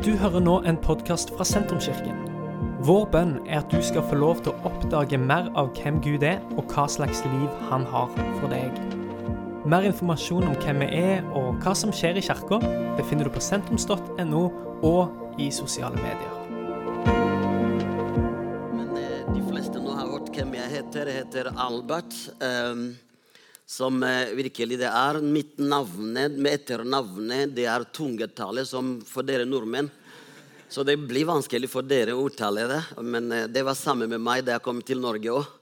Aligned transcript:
Du 0.00 0.14
hører 0.16 0.40
nå 0.40 0.54
en 0.64 0.78
podkast 0.80 1.28
fra 1.36 1.44
Sentrumskirken. 1.44 2.22
Vår 2.88 3.02
bønn 3.12 3.34
er 3.44 3.58
at 3.58 3.68
du 3.68 3.82
skal 3.84 4.00
få 4.08 4.16
lov 4.16 4.38
til 4.40 4.54
å 4.54 4.70
oppdage 4.70 5.18
mer 5.20 5.50
av 5.60 5.74
hvem 5.76 5.98
Gud 6.00 6.24
er, 6.24 6.38
og 6.56 6.72
hva 6.72 6.86
slags 6.88 7.20
liv 7.26 7.58
han 7.68 7.84
har 7.92 8.08
for 8.38 8.48
deg. 8.48 8.78
Mer 9.68 9.84
informasjon 9.90 10.48
om 10.48 10.56
hvem 10.62 10.80
vi 10.80 11.02
er 11.02 11.28
og 11.36 11.60
hva 11.60 11.74
som 11.76 11.92
skjer 11.92 12.16
i 12.16 12.24
kirka, 12.24 12.62
befinner 12.96 13.28
du 13.28 13.34
på 13.34 13.44
sentrums.no 13.44 14.42
og 14.88 15.36
i 15.36 15.50
sosiale 15.52 16.00
medier. 16.00 16.32
Men 18.72 18.96
eh, 18.96 19.28
de 19.34 19.44
fleste 19.50 19.84
nå 19.84 20.00
har 20.00 20.08
hørt 20.14 20.32
hvem 20.32 20.56
jeg 20.62 20.76
heter. 20.78 21.12
Jeg 21.12 21.26
heter 21.26 21.52
Albert. 21.60 22.16
ehm, 22.40 22.86
som 23.70 24.02
eh, 24.02 24.32
virkelig 24.34 24.80
det 24.80 24.90
er. 24.90 25.20
Mitt 25.22 25.60
navn 25.62 26.16
med 26.16 26.50
etternavnet 26.50 27.54
det 27.54 27.68
er 27.70 27.86
tungetallet 27.94 28.66
som 28.68 28.96
for 29.06 29.26
dere 29.26 29.46
nordmenn. 29.46 29.90
Så 30.70 30.82
det 30.86 30.96
blir 31.02 31.26
vanskelig 31.26 31.70
for 31.70 31.86
dere 31.86 32.14
å 32.14 32.26
uttale 32.26 32.66
det. 32.70 32.82
Men 33.06 33.30
eh, 33.34 33.46
det 33.46 33.62
var 33.66 33.78
samme 33.78 34.10
med 34.10 34.22
meg 34.26 34.42
da 34.46 34.56
jeg 34.56 34.66
kom 34.66 34.82
til 34.82 35.02
Norge 35.02 35.38
òg. 35.38 35.56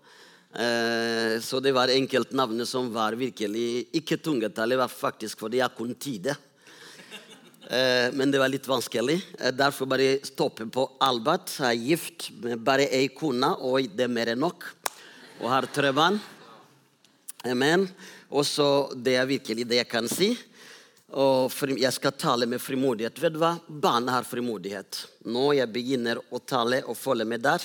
Så 1.45 1.59
det 1.61 1.75
var 1.77 1.91
enkeltnavnet 1.93 2.67
som 2.67 2.87
var 2.89 3.13
virkelig 3.21 3.85
ikke 4.01 4.17
tungetallet, 4.25 4.79
var 4.81 4.89
faktisk 4.89 5.45
fordi 5.45 5.61
jeg 5.61 5.77
kunne 5.77 5.99
tide. 6.01 6.33
Eh, 7.69 8.09
Men 8.13 8.31
det 8.31 8.39
var 8.41 8.49
litt 8.49 8.67
vanskelig. 8.69 9.21
Eh, 9.39 9.53
Derfor 9.53 9.87
bare 9.87 10.25
stoppe 10.25 10.65
på 10.73 10.87
Albert. 11.05 11.53
Jeg 11.59 11.69
er 11.69 11.85
gift 11.91 12.31
med 12.41 12.65
bare 12.65 12.89
ei 12.89 13.09
kone, 13.13 13.51
og 13.61 13.91
det 13.93 14.07
er 14.07 14.13
mer 14.13 14.33
enn 14.33 14.41
nok. 14.41 14.65
Og 15.43 15.51
har 15.53 15.69
tre 15.69 15.93
barn. 15.93 16.17
Amen. 17.47 17.87
Og 18.35 18.47
så 18.47 18.89
det 18.95 19.15
er 19.15 19.29
virkelig 19.29 19.67
det 19.69 19.83
jeg 19.83 19.91
kan 19.91 20.09
si. 20.11 20.33
Og 21.15 21.55
jeg 21.79 21.93
skal 21.95 22.17
tale 22.19 22.49
med 22.51 22.61
frimodighet. 22.61 23.21
Vet 23.23 23.37
du 23.37 23.39
hva? 23.41 23.55
Barn 23.69 24.09
har 24.11 24.27
frimodighet. 24.29 25.05
Nå 25.31 25.53
jeg 25.57 25.71
begynner 25.73 26.19
å 26.35 26.41
tale 26.43 26.83
og 26.85 26.99
følge 26.99 27.29
med 27.29 27.47
der. 27.47 27.63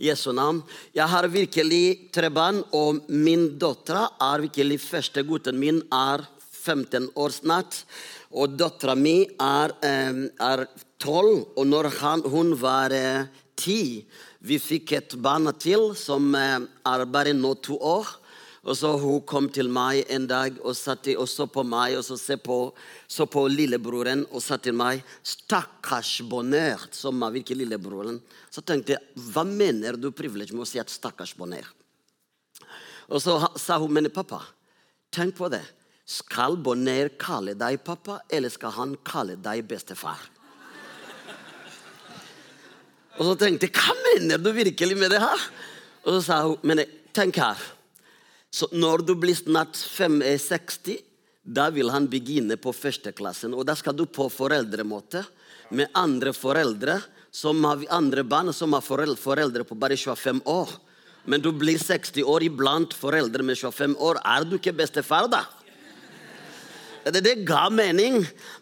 Jesu 0.00 0.32
navn. 0.32 0.62
Jeg 0.96 1.06
har 1.12 1.28
virkelig 1.28 2.10
tre 2.14 2.30
barn, 2.32 2.62
og 2.72 3.04
min 3.12 3.50
datter 3.60 4.00
er 4.00 4.46
virkelig 4.46 4.80
første 4.86 5.22
gutten 5.28 5.60
min 5.60 5.82
er 5.92 6.24
15 6.62 7.10
år 7.20 7.36
snart. 7.36 7.82
Og 8.32 8.56
dattera 8.56 8.96
mi 8.96 9.26
er, 9.28 9.74
eh, 9.84 10.24
er 10.40 10.66
12, 10.98 11.52
og 11.56 11.66
når 11.66 11.90
han, 12.00 12.22
hun 12.22 12.54
var 12.56 12.92
eh, 12.92 13.28
10, 13.56 14.06
vi 14.40 14.58
fikk 14.58 14.92
et 14.96 15.14
barn 15.20 15.50
til 15.60 15.90
som 15.94 16.34
eh, 16.34 16.60
er 16.86 17.04
bare 17.04 17.36
nå 17.36 17.54
to 17.60 17.76
år. 17.76 18.08
Og 18.60 18.76
så 18.76 18.92
Hun 19.00 19.22
kom 19.24 19.48
til 19.48 19.70
meg 19.72 20.04
en 20.12 20.26
dag 20.28 20.58
og, 20.60 20.76
satte 20.76 21.16
også 21.16 21.46
så 21.46 21.48
på 21.48 21.64
meg 21.64 21.96
og 21.96 22.04
så, 22.04 22.36
på, 22.36 22.58
så 23.08 23.24
på 23.26 23.46
lillebroren 23.48 24.26
og 24.30 24.42
sa 24.44 24.56
til 24.56 24.76
meg 24.76 25.02
'Stakkars 25.24 26.20
bonheur', 26.28 26.92
som 26.92 27.20
var 27.20 27.32
virkelig 27.32 27.64
lillebroren. 27.64 28.20
Så 28.50 28.60
tenkte 28.60 28.92
jeg, 28.92 29.00
hva 29.16 29.44
mener 29.44 29.96
du 29.96 30.10
privilegert 30.12 30.52
med 30.52 30.62
å 30.62 30.68
si 30.68 30.78
at 30.78 30.90
'stakkars 30.90 31.34
bonheur'? 31.34 31.72
Og 33.08 33.20
så 33.20 33.48
sa 33.56 33.78
hun, 33.78 33.92
men 33.92 34.10
pappa, 34.10 34.42
tenk 35.10 35.36
på 35.36 35.48
det. 35.50 35.64
Skal 36.06 36.56
bonheur 36.56 37.08
kalle 37.18 37.54
deg 37.54 37.82
pappa, 37.84 38.20
eller 38.30 38.50
skal 38.50 38.70
han 38.70 38.96
kalle 39.04 39.36
deg 39.36 39.66
bestefar? 39.66 40.18
Og 43.18 43.26
så 43.26 43.34
tenkte 43.36 43.68
jeg, 43.68 43.74
hva 43.74 43.94
mener 44.14 44.38
du 44.38 44.52
virkelig 44.52 44.96
med 44.96 45.10
det 45.10 45.20
her? 45.20 45.42
Og 46.04 46.16
så 46.16 46.20
sa 46.22 46.42
hun, 46.46 46.56
men 46.62 46.84
tenk 47.12 47.36
her. 47.36 47.79
Så 48.50 48.66
når 48.74 49.06
du 49.06 49.14
blir 49.14 49.36
snart 49.38 49.78
65, 49.78 50.98
da 51.42 51.68
vil 51.70 51.90
han 51.90 52.08
begynne 52.10 52.58
på 52.60 52.72
førsteklassen. 52.74 53.54
Og 53.54 53.64
da 53.66 53.76
skal 53.78 53.96
du 53.96 54.04
på 54.06 54.26
foreldremåte 54.32 55.22
med 55.70 55.90
andre 55.94 56.34
foreldre 56.34 56.98
som 57.30 57.62
har 57.64 57.84
andre 57.94 58.24
barn 58.26 58.52
som 58.52 58.74
har 58.74 58.82
foreldre 58.82 59.64
på 59.64 59.78
bare 59.78 59.96
25 59.96 60.42
år. 60.50 60.72
Men 61.24 61.42
du 61.42 61.52
blir 61.52 61.78
60 61.78 62.24
år 62.26 62.42
iblant 62.48 62.94
foreldre 62.96 63.44
med 63.46 63.58
25 63.58 63.94
år. 64.00 64.18
Er 64.24 64.46
du 64.48 64.56
ikke 64.58 64.74
bestefar, 64.74 65.28
da? 65.30 65.44
Det, 67.04 67.20
det 67.24 67.34
ga 67.48 67.68
mening, 67.72 68.18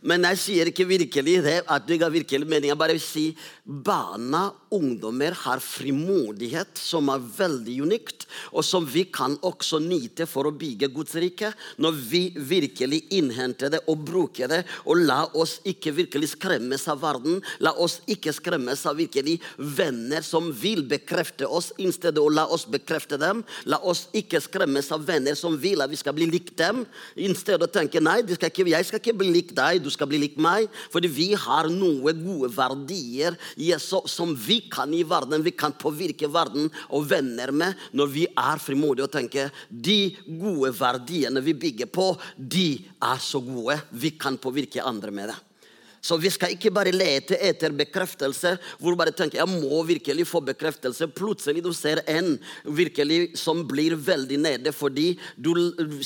men 0.06 0.22
jeg 0.30 0.38
sier 0.38 0.68
ikke 0.70 0.86
virkelig 0.86 1.40
det. 1.42 1.56
at 1.66 1.86
det 1.88 1.98
ga 1.98 2.08
virkelig 2.12 2.46
mening. 2.46 2.70
Jeg 2.70 2.78
bare 2.78 2.94
vil 2.94 3.02
si 3.02 3.24
Barna, 3.68 4.52
ungdommer, 4.72 5.34
har 5.44 5.60
frimodighet 5.60 6.78
som 6.78 7.10
er 7.12 7.20
veldig 7.20 7.74
unikt, 7.84 8.26
og 8.52 8.64
som 8.64 8.86
vi 8.86 9.02
kan 9.12 9.34
også 9.44 9.80
nyte 9.82 10.24
for 10.28 10.48
å 10.48 10.54
bygge 10.54 10.90
Guds 10.94 11.16
rike. 11.18 11.50
Når 11.82 11.98
vi 11.98 12.22
virkelig 12.36 13.02
innhenter 13.18 13.72
det 13.74 13.82
og 13.90 14.04
bruker 14.06 14.48
det, 14.48 14.62
og 14.86 15.02
la 15.02 15.24
oss 15.34 15.58
ikke 15.68 15.96
virkelig 15.98 16.30
skremmes 16.36 16.86
av 16.88 17.02
verden. 17.02 17.42
La 17.64 17.74
oss 17.74 17.98
ikke 18.06 18.32
skremmes 18.36 18.86
av 18.86 19.00
virkelig 19.00 19.38
venner 19.58 20.22
som 20.24 20.52
vil 20.54 20.84
bekrefte 20.88 21.48
oss, 21.48 21.72
i 21.78 21.90
stedet 21.92 22.22
å 22.22 22.30
la 22.30 22.46
oss 22.46 22.68
bekrefte 22.70 23.18
dem. 23.20 23.42
La 23.66 23.82
oss 23.82 24.06
ikke 24.16 24.40
skremmes 24.44 24.92
av 24.94 25.04
venner 25.08 25.36
som 25.38 25.58
vil 25.58 25.82
at 25.82 25.90
vi 25.90 25.98
skal 25.98 26.14
bli 26.16 26.30
lik 26.30 26.54
dem, 26.58 26.84
i 27.18 27.28
stedet 27.34 27.66
å 27.66 27.72
tenke 27.72 28.00
nei, 28.00 28.22
skal 28.36 28.52
ikke, 28.52 28.66
jeg 28.70 28.88
skal 28.88 29.02
ikke 29.02 29.16
bli 29.20 29.30
lik 29.32 29.54
deg, 29.56 29.80
du 29.82 29.90
skal 29.94 30.10
bli 30.10 30.20
lik 30.20 30.36
meg. 30.40 30.68
Fordi 30.92 31.10
vi 31.12 31.28
har 31.38 31.70
noen 31.72 32.22
gode 32.24 32.50
verdier 32.54 33.38
Jesus, 33.56 34.12
som 34.12 34.34
vi 34.34 34.60
kan 34.70 34.92
i 34.94 35.04
verden, 35.08 35.44
vi 35.44 35.54
kan 35.56 35.76
påvirke 35.78 36.30
verden 36.32 36.68
og 36.92 37.08
venner 37.10 37.52
med 37.54 37.88
når 37.96 38.12
vi 38.12 38.26
er 38.28 38.62
frimodige 38.62 39.08
og 39.08 39.14
tenker 39.14 39.52
de 39.68 40.14
gode 40.26 40.74
verdiene 40.76 41.42
vi 41.44 41.56
bygger 41.56 41.90
på, 41.92 42.12
de 42.36 42.70
er 43.00 43.20
så 43.22 43.40
gode. 43.44 43.78
Vi 43.90 44.14
kan 44.18 44.40
påvirke 44.40 44.84
andre 44.84 45.14
med 45.14 45.32
det. 45.32 45.38
Så 46.08 46.16
vi 46.16 46.30
skal 46.32 46.54
ikke 46.54 46.70
bare 46.72 46.92
lete 46.94 47.36
etter 47.44 47.74
bekreftelse, 47.76 48.54
hvor 48.80 48.96
bare 48.96 49.12
tenker 49.12 49.42
jeg 49.42 49.60
må 49.60 49.82
virkelig 49.84 50.24
få 50.30 50.40
bekreftelse. 50.46 51.10
Plutselig 51.12 51.60
du 51.66 51.68
ser 51.76 52.00
en 52.08 52.30
virkelig 52.64 53.34
som 53.36 53.60
blir 53.68 53.92
veldig 53.92 54.38
nede 54.40 54.72
fordi 54.72 55.10
du 55.36 55.52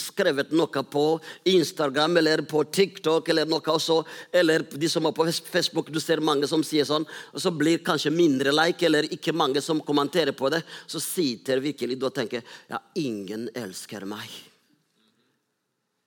skrevet 0.01 0.51
noe 0.59 0.85
på 0.91 1.07
Instagram 1.55 2.19
eller 2.19 2.43
på 2.51 2.65
TikTok 2.67 3.31
eller 3.31 3.47
noe 3.47 3.63
også, 3.77 4.01
eller 4.43 4.67
de 4.73 4.91
som 4.91 5.07
er 5.07 5.15
på 5.15 5.29
Facebook, 5.31 5.93
du 5.95 6.01
ser 6.03 6.25
mange 6.25 6.51
som 6.51 6.67
sier 6.67 6.89
sånn, 6.89 7.07
og 7.07 7.45
så 7.45 7.55
blir 7.55 7.85
kanskje 7.87 8.11
mindre 8.15 8.51
like 8.55 8.89
eller 8.89 9.07
ikke 9.15 9.37
mange 9.37 9.63
som 9.63 9.81
kommenterer 9.87 10.35
på 10.35 10.51
det. 10.51 10.65
Så 10.91 10.99
sitter 11.03 11.63
virkelig 11.63 12.01
du 12.01 12.09
og 12.11 12.17
tenker 12.17 12.43
ja, 12.67 12.83
ingen 12.99 13.53
elsker 13.55 14.09
meg. 14.09 14.52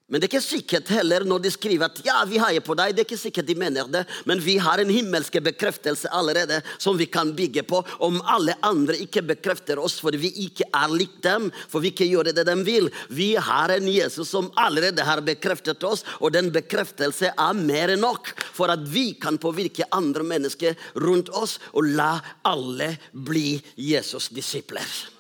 Men 0.06 0.22
det 0.22 0.28
er 0.28 0.36
ikke 0.36 0.46
sikkert 0.46 0.90
heller 0.94 1.24
når 1.26 1.40
de 1.42 1.50
skriver 1.50 1.88
at 1.88 2.00
ja, 2.06 2.20
vi 2.30 2.38
heier 2.38 2.62
på 2.62 2.76
deg. 2.78 2.94
Det 2.94 3.02
er 3.02 3.08
ikke 3.08 3.18
sikkert 3.18 3.48
de 3.48 3.56
mener 3.58 3.88
det, 3.90 4.04
men 4.30 4.42
vi 4.44 4.60
har 4.62 4.78
en 4.78 4.92
himmelske 4.94 5.42
bekreftelse 5.42 6.12
allerede 6.14 6.60
som 6.78 7.00
vi 7.00 7.08
kan 7.10 7.32
bygge 7.34 7.64
på. 7.66 7.80
Om 8.06 8.20
alle 8.22 8.54
andre 8.66 9.00
ikke 9.02 9.24
bekrefter 9.26 9.82
oss 9.82 9.98
fordi 10.04 10.22
vi 10.22 10.32
ikke 10.46 10.68
er 10.70 10.94
lik 10.94 11.18
dem, 11.26 11.50
for 11.72 11.82
vi 11.82 11.90
ikke 11.90 12.06
gjør 12.12 12.30
det 12.30 12.46
de 12.46 12.56
vil. 12.68 12.92
Vi 13.10 13.32
har 13.34 13.74
en 13.74 13.90
Jesus 13.90 14.30
som 14.30 14.52
allerede 14.62 15.02
har 15.10 15.26
bekreftet 15.26 15.82
oss, 15.90 16.06
og 16.22 16.36
den 16.38 16.54
bekreftelse 16.54 17.34
er 17.34 17.58
mer 17.58 17.96
enn 17.96 18.06
nok 18.06 18.30
for 18.46 18.70
at 18.70 18.86
vi 18.86 19.08
kan 19.18 19.42
påvirke 19.42 19.90
andre 19.90 20.28
mennesker 20.36 20.78
rundt 21.02 21.34
oss 21.34 21.58
og 21.74 21.90
la 21.98 22.14
alle 22.46 22.94
bli 23.10 23.58
Jesus' 23.74 24.30
disipler. 24.30 25.15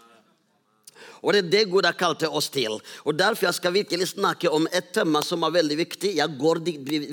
Og 1.26 1.34
det 1.34 1.42
er 1.42 1.50
det 1.50 1.64
Gud 1.72 1.88
har 1.88 1.98
kalt 1.98 2.24
oss 2.30 2.52
til. 2.54 2.78
Og 3.04 3.18
Derfor 3.18 3.48
jeg 3.48 3.58
skal 3.58 3.74
virkelig 3.74 4.12
snakke 4.14 4.52
om 4.54 4.68
et 4.70 4.92
tema 4.94 5.24
som 5.26 5.44
er 5.48 5.56
veldig 5.58 5.78
viktig. 5.80 6.14
Jeg 6.20 6.38
går 6.40 6.62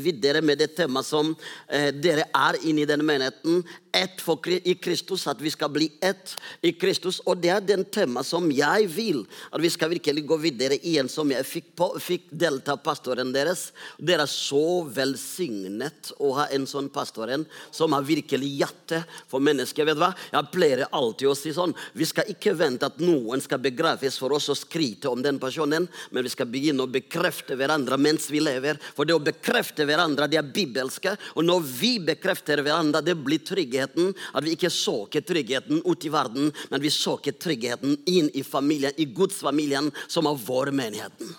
videre 0.04 0.42
med 0.44 0.60
det 0.60 0.74
temaet 0.76 1.08
som 1.08 1.32
eh, 1.68 1.88
dere 1.96 2.28
er 2.28 2.58
inne 2.68 2.84
i 2.84 2.88
denne 2.88 3.06
menigheten. 3.06 3.62
Ett 3.92 4.20
i 4.64 4.74
Kristus, 4.80 5.26
at 5.28 5.40
vi 5.40 5.50
skal 5.50 5.68
bli 5.72 5.90
ett 6.00 6.36
i 6.62 6.72
Kristus. 6.72 7.20
Og 7.26 7.40
det 7.40 7.50
er 7.52 7.64
den 7.64 7.84
temaet 7.84 8.28
som 8.28 8.50
jeg 8.52 8.88
vil 8.92 9.22
at 9.50 9.60
vi 9.60 9.70
skal 9.72 9.90
virkelig 9.92 10.26
gå 10.26 10.36
videre 10.40 10.76
i 10.76 10.98
en 11.00 11.08
som 11.08 11.30
jeg 11.30 11.44
fikk, 11.48 11.72
på, 11.76 11.88
fikk 12.00 12.28
delta 12.30 12.76
pastoren 12.76 13.32
deres. 13.32 13.70
Dere 13.98 14.26
er 14.26 14.32
så 14.32 14.84
velsignet 14.92 16.12
å 16.20 16.34
ha 16.36 16.48
en 16.52 16.66
sånn 16.68 16.90
pastoren 16.92 17.46
som 17.72 17.96
har 17.96 18.04
virkelig 18.04 18.48
hjerte 18.60 19.02
for 19.30 19.44
mennesker. 19.44 19.88
Vet 19.88 19.96
du 19.96 20.04
hva? 20.04 20.12
Jeg 20.32 20.52
pleier 20.52 20.84
alltid 20.90 21.30
å 21.30 21.36
si 21.36 21.52
sånn 21.54 21.72
Vi 21.96 22.06
skal 22.08 22.28
ikke 22.32 22.54
vente 22.56 22.88
at 22.88 23.00
noen 23.02 23.40
skal 23.42 23.60
begraves 24.02 24.18
for 24.18 24.32
oss 24.32 24.48
å 24.50 24.56
skryte 24.56 25.08
om 25.08 25.22
den 25.22 25.38
personen, 25.38 25.88
men 26.10 26.24
vi 26.24 26.30
skal 26.30 26.46
begynne 26.50 26.82
å 26.82 26.90
bekrefte 26.90 27.56
hverandre 27.56 27.98
mens 27.98 28.30
vi 28.30 28.40
lever. 28.40 28.78
For 28.96 29.04
det 29.04 29.14
å 29.14 29.22
bekrefte 29.22 29.86
hverandre, 29.86 30.28
det 30.28 30.38
er 30.38 30.52
bibelske. 30.52 31.16
Og 31.36 31.44
når 31.44 31.62
vi 31.62 31.98
bekrefter 32.00 32.62
hverandre, 32.62 33.02
det 33.02 33.14
blir 33.14 33.42
tryggheten. 33.44 34.12
At 34.34 34.44
vi 34.44 34.56
ikke 34.56 34.70
søker 34.70 35.22
tryggheten 35.22 35.82
ut 35.84 36.04
i 36.04 36.12
verden, 36.12 36.52
men 36.70 36.82
vi 36.82 36.90
søker 36.90 37.32
tryggheten 37.32 37.98
inn 38.06 38.30
i 38.34 38.42
familien, 38.42 38.92
i 38.96 39.06
Guds 39.06 39.40
familien, 39.42 39.92
som 40.08 40.26
er 40.26 40.38
vår 40.46 40.72
menigheten. 40.74 41.32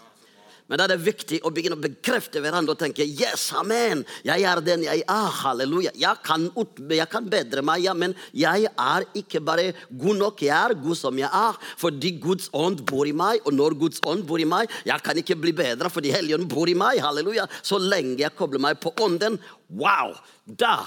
Men 0.72 0.80
da 0.80 0.86
er 0.86 0.94
det 0.94 1.04
viktig 1.04 1.42
å 1.44 1.52
begynne 1.54 1.76
å 1.76 1.84
bekrefte 1.84 2.40
hverandre 2.42 2.74
og 2.74 2.80
tenke 2.80 3.04
yes, 3.04 3.50
amen. 3.60 4.06
Jeg 4.24 4.46
er 4.48 4.62
den 4.64 4.86
jeg 4.86 5.04
er. 5.04 5.32
Halleluja. 5.44 5.92
Jeg 6.00 6.22
kan, 6.24 6.46
ut, 6.56 6.80
jeg 6.88 7.08
kan 7.12 7.28
bedre 7.30 7.64
meg, 7.66 7.84
ja, 7.84 7.94
men 7.98 8.16
jeg 8.38 8.70
er 8.72 9.06
ikke 9.20 9.42
bare 9.44 9.74
god 9.90 10.22
nok. 10.22 10.44
Jeg 10.46 10.56
er 10.56 10.76
god 10.80 11.00
som 11.00 11.20
jeg 11.20 11.28
er, 11.28 11.60
fordi 11.82 12.14
Guds 12.24 12.48
ånd 12.56 12.86
bor 12.88 13.10
i 13.10 13.16
meg. 13.16 13.44
Og 13.44 13.58
når 13.58 13.76
Guds 13.82 14.04
ånd 14.08 14.24
bor 14.30 14.40
i 14.40 14.48
meg, 14.48 14.72
jeg 14.88 15.04
kan 15.04 15.20
ikke 15.20 15.40
bli 15.42 15.56
bedre 15.58 15.92
fordi 15.92 16.14
Helligånden 16.16 16.50
bor 16.52 16.72
i 16.72 16.78
meg. 16.80 17.02
Halleluja. 17.04 17.50
Så 17.62 17.82
lenge 17.82 18.22
jeg 18.24 18.36
kobler 18.40 18.64
meg 18.64 18.80
på 18.84 18.96
ånden, 19.04 19.38
wow, 19.76 20.16
da 20.48 20.78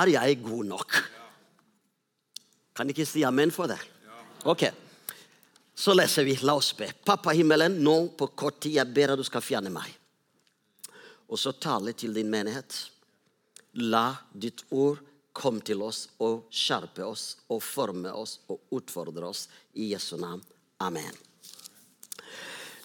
er 0.00 0.16
jeg 0.16 0.40
god 0.46 0.72
nok. 0.72 0.98
Kan 2.76 2.90
ikke 2.92 3.06
si 3.08 3.24
amen 3.24 3.52
for 3.52 3.68
det? 3.68 3.78
Ok. 4.48 4.68
Så 5.76 5.92
leser 5.94 6.24
vi, 6.24 6.38
la 6.40 6.54
oss 6.56 6.70
be. 6.76 6.88
Pappa 7.04 7.34
himmelen, 7.36 7.76
nå 7.84 7.96
på 8.16 8.30
kort 8.32 8.62
tid 8.64 8.78
jeg 8.78 8.92
ber 8.96 9.12
at 9.12 9.20
du 9.20 9.24
skal 9.28 9.44
fjerne 9.44 9.72
meg. 9.72 9.90
Og 11.28 11.36
så 11.40 11.52
tale 11.52 11.92
til 11.92 12.16
din 12.16 12.30
menighet. 12.32 12.78
La 13.84 14.08
ditt 14.32 14.64
ord 14.72 15.02
komme 15.36 15.60
til 15.60 15.82
oss 15.84 16.06
og 16.24 16.46
skjerpe 16.48 17.04
oss 17.04 17.34
og 17.52 17.60
forme 17.60 18.12
oss 18.16 18.38
og 18.48 18.72
utfordre 18.78 19.28
oss 19.28 19.46
i 19.76 19.90
Jesu 19.92 20.16
navn. 20.16 20.40
Amen. 20.80 21.12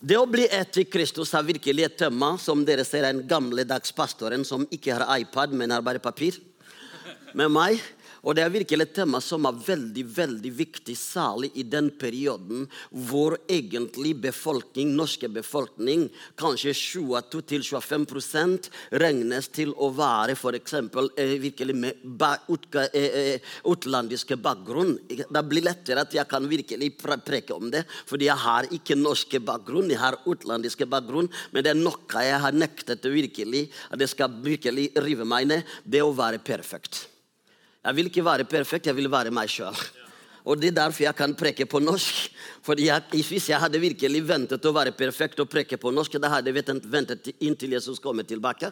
Det 0.02 0.18
å 0.18 0.26
bli 0.26 0.48
ett 0.50 0.82
i 0.82 0.84
Kristus 0.90 1.32
har 1.38 1.46
virkelig 1.48 1.86
et 1.86 1.98
tema 2.00 2.34
som 2.42 2.66
dere 2.66 2.84
ser 2.88 3.06
den 3.06 3.24
gamledags 3.30 3.94
pastoren 3.96 4.44
som 4.48 4.66
ikke 4.74 4.98
har 4.98 5.20
iPad, 5.22 5.54
men 5.54 5.72
har 5.72 5.84
bare 5.86 6.02
papir, 6.02 6.40
med 7.38 7.54
meg. 7.54 7.80
Og 8.22 8.36
det 8.38 8.44
er 8.46 8.54
virkelig 8.54 8.86
et 8.86 8.94
tema 9.00 9.20
som 9.24 9.48
er 9.50 9.58
veldig 9.66 10.04
veldig 10.14 10.52
viktig, 10.54 10.94
særlig 10.98 11.50
i 11.58 11.64
den 11.66 11.90
perioden 11.98 12.68
hvor 13.10 13.38
egentlig 13.50 14.14
befolkning, 14.22 14.94
norske 14.98 15.30
befolkning, 15.32 16.08
kanskje 16.38 16.74
20-25% 16.78 18.70
regnes 19.02 19.50
til 19.54 19.74
å 19.74 19.90
være 19.98 20.36
f.eks. 20.38 20.74
Eh, 21.18 21.36
virkelig 21.42 21.76
med 21.78 21.94
eh, 22.14 22.88
eh, 22.94 23.54
utlandiske 23.72 24.38
bakgrunn. 24.42 24.98
Det 25.10 25.46
blir 25.50 25.66
lettere 25.66 26.06
at 26.06 26.14
jeg 26.14 26.30
kan 26.30 26.46
virkelig 26.50 26.94
preke 27.02 27.58
om 27.58 27.72
det, 27.74 27.86
fordi 28.10 28.30
jeg 28.30 28.40
har 28.46 28.70
ikke 28.70 29.00
norske 29.00 29.42
bakgrunn, 29.42 29.90
jeg 29.90 30.02
har 30.02 30.22
utlandiske 30.30 30.86
bakgrunn, 30.90 31.30
men 31.52 31.66
det 31.66 31.74
er 31.74 31.80
noe 31.80 32.22
jeg 32.22 32.40
har 32.44 32.54
nektet 32.54 33.06
virkelig, 33.10 33.66
at 33.90 34.00
det 34.00 34.10
skal 34.12 34.30
virkelig 34.46 34.92
rive 35.02 35.26
meg 35.26 35.50
ned, 35.50 35.66
det 35.84 36.04
å 36.06 36.14
være 36.16 36.40
perfekt. 36.44 37.11
Jeg 37.82 37.96
vil 37.98 38.06
ikke 38.12 38.26
være 38.26 38.46
perfekt, 38.46 38.88
jeg 38.88 38.96
vil 38.96 39.10
være 39.12 39.32
meg 39.34 39.50
sjøl. 39.50 39.78
Og 40.46 40.58
det 40.58 40.72
er 40.72 40.80
derfor 40.80 41.06
jeg 41.06 41.18
kan 41.18 41.36
preke 41.38 41.68
på 41.70 41.82
norsk. 41.84 42.30
Fordi 42.62 42.88
jeg, 42.88 43.02
Hvis 43.12 43.50
jeg 43.50 43.60
hadde 43.60 43.80
virkelig 43.82 44.22
ventet 44.28 44.66
å 44.66 44.74
være 44.74 44.94
perfekt 44.94 45.40
og 45.42 45.50
preke 45.50 45.78
på 45.82 45.92
norsk, 45.94 46.18
da 46.22 46.30
hadde 46.30 46.52
jeg 46.52 46.78
ventet 46.86 47.32
inntil 47.40 47.74
Jesus 47.74 48.00
kommer 48.00 48.24
tilbake. 48.24 48.72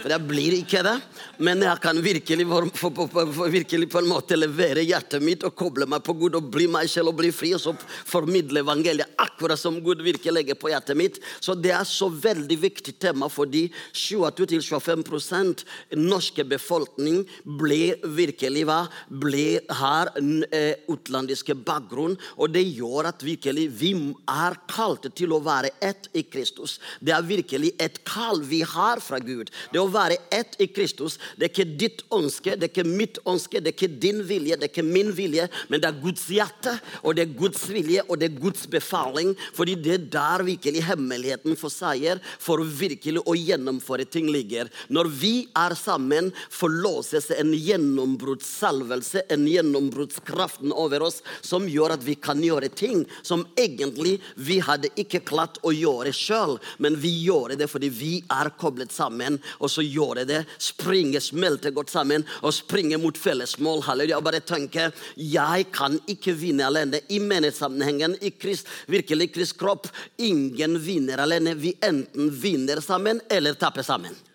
For 0.00 0.12
jeg 0.12 0.24
blir 0.28 0.56
ikke 0.56 0.82
det. 0.84 0.94
Men 1.38 1.62
jeg 1.64 1.80
kan 1.82 2.00
virkelig, 2.02 2.46
for, 2.48 2.90
for, 2.94 3.08
for, 3.32 3.50
virkelig 3.52 3.88
på 3.92 4.00
en 4.00 4.08
måte 4.08 4.38
levere 4.38 4.84
hjertet 4.84 5.24
mitt 5.24 5.44
og 5.44 5.56
koble 5.56 5.88
meg 5.88 6.04
på 6.06 6.16
Gud 6.16 6.36
og 6.38 6.50
bli 6.52 6.68
meg 6.70 6.88
selv 6.92 7.12
og 7.12 7.20
bli 7.20 7.32
fri. 7.34 7.52
Og 7.56 7.60
så 7.60 7.74
formidle 8.08 8.64
evangeliet 8.64 9.16
akkurat 9.20 9.60
som 9.60 9.80
Gud 9.84 10.04
virker 10.04 10.32
legger 10.36 10.56
på 10.56 10.72
hjertet 10.72 10.96
mitt. 10.96 11.20
Så 11.40 11.56
det 11.58 11.72
er 11.76 11.84
så 11.88 12.08
veldig 12.08 12.60
viktig 12.60 12.96
tema 13.02 13.28
fordi 13.32 13.66
20-25 13.96 15.64
norske 15.96 16.44
befolkning 16.48 17.24
ble 17.58 17.96
virkelig 18.16 18.64
hva? 18.68 18.80
Ble, 19.08 19.60
her 19.80 20.12
eh, 20.54 20.74
utlandiske 21.06 21.54
bakgrunn. 21.54 22.16
Og 22.36 22.50
det 22.52 22.64
gjør 22.66 23.10
at 23.12 23.22
virkelig 23.24 23.68
vi 23.78 23.92
er 24.28 24.58
kalt 24.70 25.06
til 25.16 25.32
å 25.32 25.40
være 25.44 25.70
ett 25.80 26.08
i 26.16 26.24
Kristus. 26.26 26.78
Det 27.00 27.14
er 27.14 27.26
virkelig 27.26 27.72
et 27.82 28.02
kall 28.06 28.42
vi 28.42 28.62
har 28.66 29.00
fra 29.00 29.20
Gud. 29.22 29.50
Det 29.72 29.80
å 29.80 29.90
være 29.90 30.18
ett 30.34 30.56
i 30.58 30.66
Kristus. 30.66 31.18
Det 31.36 31.48
er 31.48 31.52
ikke 31.52 31.78
ditt 31.78 32.02
ønske, 32.12 32.56
det 32.56 32.68
er 32.68 32.72
ikke 32.72 32.88
mitt 32.88 33.20
ønske, 33.26 33.60
det 33.60 33.72
er 33.72 33.76
ikke 33.76 34.00
din 34.02 34.22
vilje, 34.26 34.56
det 34.56 34.68
er 34.68 34.72
ikke 34.72 34.86
min 34.86 35.12
vilje, 35.14 35.48
men 35.70 35.82
det 35.82 35.90
er 35.90 36.00
Guds 36.02 36.26
hjerte, 36.32 36.76
og 37.02 37.16
det 37.16 37.26
er 37.26 37.36
Guds 37.38 37.66
vilje, 37.70 38.04
og 38.08 38.20
det 38.20 38.30
er 38.30 38.40
Guds 38.40 38.66
befaling. 38.70 39.34
Fordi 39.56 39.76
det 39.80 39.94
er 39.94 40.08
der 40.16 40.46
virkelig 40.46 40.84
hemmeligheten 40.86 41.56
for 41.58 41.72
seier, 41.72 42.20
for 42.42 42.62
virkelig 42.64 43.22
å 43.26 43.36
gjennomføre 43.36 44.06
ting 44.10 44.30
ligger. 44.32 44.70
Når 44.92 45.10
vi 45.20 45.34
er 45.56 45.76
sammen, 45.78 46.32
forlåses 46.52 47.30
en 47.36 47.52
gjennombruddssalvelse, 47.54 49.26
en 49.32 49.46
gjennombruddskraften 49.50 50.74
over 50.74 50.95
oss, 51.02 51.22
som 51.40 51.68
gjør 51.68 51.96
at 51.96 52.04
vi 52.06 52.14
kan 52.14 52.40
gjøre 52.42 52.70
ting 52.72 53.04
som 53.22 53.44
egentlig 53.58 54.16
vi 54.36 54.58
hadde 54.64 54.92
ikke 54.96 55.24
klart 55.26 55.58
å 55.66 55.72
gjøre 55.74 56.12
sjøl, 56.14 56.56
men 56.82 56.96
vi 57.00 57.12
gjør 57.26 57.56
det 57.58 57.68
fordi 57.70 57.90
vi 57.92 58.12
er 58.32 58.52
koblet 58.58 58.92
sammen. 58.92 59.40
og 59.58 59.70
så 59.70 59.82
gjør 59.82 60.24
det. 60.26 60.44
Springer, 60.58 61.20
smelte 61.20 61.72
godt 61.74 61.90
sammen 61.90 62.24
og 62.42 62.54
springer 62.54 63.00
mot 63.02 63.18
felles 63.18 63.56
mål. 63.58 63.82
Halleluja. 63.86 64.20
Bare 64.24 64.40
tenke 64.40 64.90
jeg 65.16 65.66
kan 65.74 65.98
ikke 66.10 66.34
vinne 66.36 66.66
alene. 66.66 67.00
I 67.08 67.20
menighetssammenhengen, 67.20 68.16
i 68.20 68.32
Krist, 68.36 68.68
virkelig 68.86 69.32
krist 69.34 69.58
kropp, 69.60 69.88
ingen 70.16 70.78
vinner 70.82 71.22
alene. 71.22 71.54
Vi 71.54 71.76
enten 71.80 72.30
vinner 72.30 72.80
sammen 72.84 73.20
eller 73.30 73.58
taper 73.58 73.86
sammen. 73.86 74.25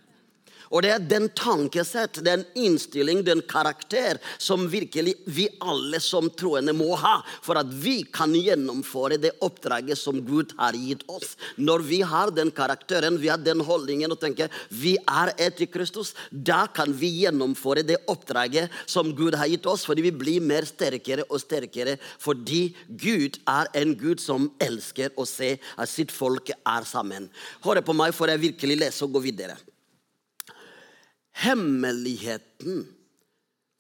Og 0.71 0.85
det 0.85 0.91
er 0.94 1.03
den 1.03 1.27
tankesett, 1.35 2.21
den 2.23 2.45
innstilling, 2.56 3.21
den 3.27 3.44
karakter 3.47 4.19
som 4.41 4.68
virkelig 4.71 5.18
vi 5.25 5.47
alle 5.59 6.00
som 6.03 6.29
troende 6.31 6.73
må 6.75 6.95
ha 7.00 7.18
for 7.44 7.59
at 7.59 7.69
vi 7.83 8.01
kan 8.07 8.33
gjennomføre 8.35 9.19
det 9.21 9.33
oppdraget 9.44 10.00
som 10.00 10.21
Gud 10.25 10.56
har 10.59 10.77
gitt 10.77 11.03
oss. 11.12 11.35
Når 11.59 11.85
vi 11.88 12.01
har 12.07 12.31
den 12.35 12.53
karakteren, 12.56 13.19
vi 13.21 13.31
har 13.31 13.41
den 13.41 13.63
holdningen 13.68 14.13
og 14.13 14.21
tenker 14.21 14.51
vi 14.71 14.95
er 15.03 15.33
ett 15.38 15.62
i 15.62 15.68
Kristus, 15.71 16.13
da 16.31 16.63
kan 16.71 16.94
vi 16.95 17.12
gjennomføre 17.25 17.83
det 17.88 18.00
oppdraget 18.12 18.71
som 18.89 19.12
Gud 19.17 19.35
har 19.35 19.51
gitt 19.51 19.67
oss, 19.67 19.85
fordi 19.88 20.07
vi 20.07 20.15
blir 20.15 20.45
mer 20.45 20.67
sterkere 20.69 21.27
og 21.29 21.41
sterkere 21.44 21.97
fordi 22.21 22.71
Gud 22.88 23.41
er 23.50 23.69
en 23.81 23.95
Gud 24.00 24.21
som 24.24 24.50
elsker 24.62 25.12
å 25.19 25.27
se 25.27 25.56
at 25.75 25.91
sitt 25.91 26.13
folk 26.13 26.53
er 26.56 26.88
sammen. 26.88 27.27
Hør 27.65 27.81
på 27.85 27.95
meg, 27.97 28.15
for 28.15 28.31
jeg 28.31 28.45
virkelig 28.47 28.79
leser 28.85 29.07
og 29.07 29.17
går 29.17 29.29
videre. 29.31 29.59
Hemmeligheten 31.31 32.87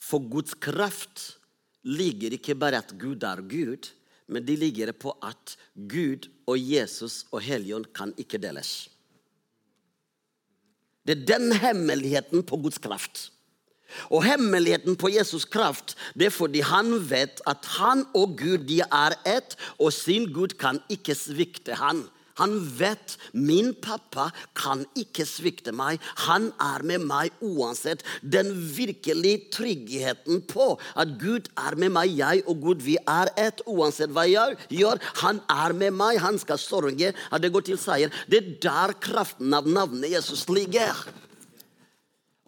for 0.01 0.23
Guds 0.29 0.53
kraft 0.53 1.37
ligger 1.83 2.33
ikke 2.37 2.55
bare 2.55 2.79
at 2.81 2.95
Gud 2.99 3.23
er 3.23 3.41
Gud, 3.41 3.91
men 4.27 4.47
det 4.47 4.59
ligger 4.59 4.91
på 4.91 5.11
at 5.23 5.57
Gud 5.75 6.29
og 6.47 6.57
Jesus 6.57 7.25
og 7.31 7.41
Helligånd 7.43 7.91
kan 7.95 8.13
ikke 8.17 8.39
deles. 8.41 8.89
Det 11.07 11.17
er 11.17 11.25
den 11.25 11.53
hemmeligheten 11.57 12.43
på 12.45 12.57
Guds 12.61 12.77
kraft. 12.77 13.31
Og 14.07 14.23
hemmeligheten 14.23 14.95
på 14.95 15.09
Jesus' 15.11 15.49
kraft 15.51 15.97
det 16.15 16.29
er 16.29 16.33
fordi 16.33 16.61
han 16.63 16.93
vet 17.09 17.41
at 17.49 17.65
han 17.77 18.05
og 18.15 18.37
Gud 18.39 18.63
de 18.69 18.79
er 18.85 19.17
ett, 19.27 19.57
og 19.79 19.91
sin 19.93 20.29
Gud 20.31 20.55
kan 20.59 20.79
ikke 20.89 21.15
svikte 21.17 21.75
han. 21.75 22.05
Han 22.39 22.57
vet 22.77 23.17
min 23.33 23.73
pappa 23.83 24.29
kan 24.57 24.83
ikke 24.99 25.25
svikte 25.27 25.73
meg. 25.75 26.01
Han 26.27 26.49
er 26.61 26.85
med 26.87 27.05
meg 27.07 27.35
uansett. 27.43 28.03
Den 28.21 28.53
virkelige 28.75 29.49
tryggheten 29.53 30.43
på 30.49 30.73
at 30.95 31.15
Gud 31.21 31.49
er 31.59 31.77
med 31.79 31.93
meg, 31.97 32.13
jeg 32.17 32.45
og 32.47 32.61
Gud, 32.63 32.85
vi 32.85 32.97
er 33.01 33.31
ett 33.39 33.63
uansett 33.67 34.13
hva 34.15 34.27
jeg 34.29 34.59
gjør. 34.71 35.01
Han 35.23 35.41
er 35.51 35.75
med 35.77 35.97
meg, 35.97 36.21
han 36.23 36.39
skal 36.41 36.61
sørge 36.61 37.13
at 37.13 37.41
det 37.43 37.51
går 37.53 37.67
til 37.67 37.81
seier. 37.81 38.13
Det 38.31 38.41
er 38.41 38.53
der 38.63 38.95
kraften 39.01 39.53
av 39.55 39.67
navnet 39.67 40.13
Jesus 40.15 40.47
ligger. 40.51 40.95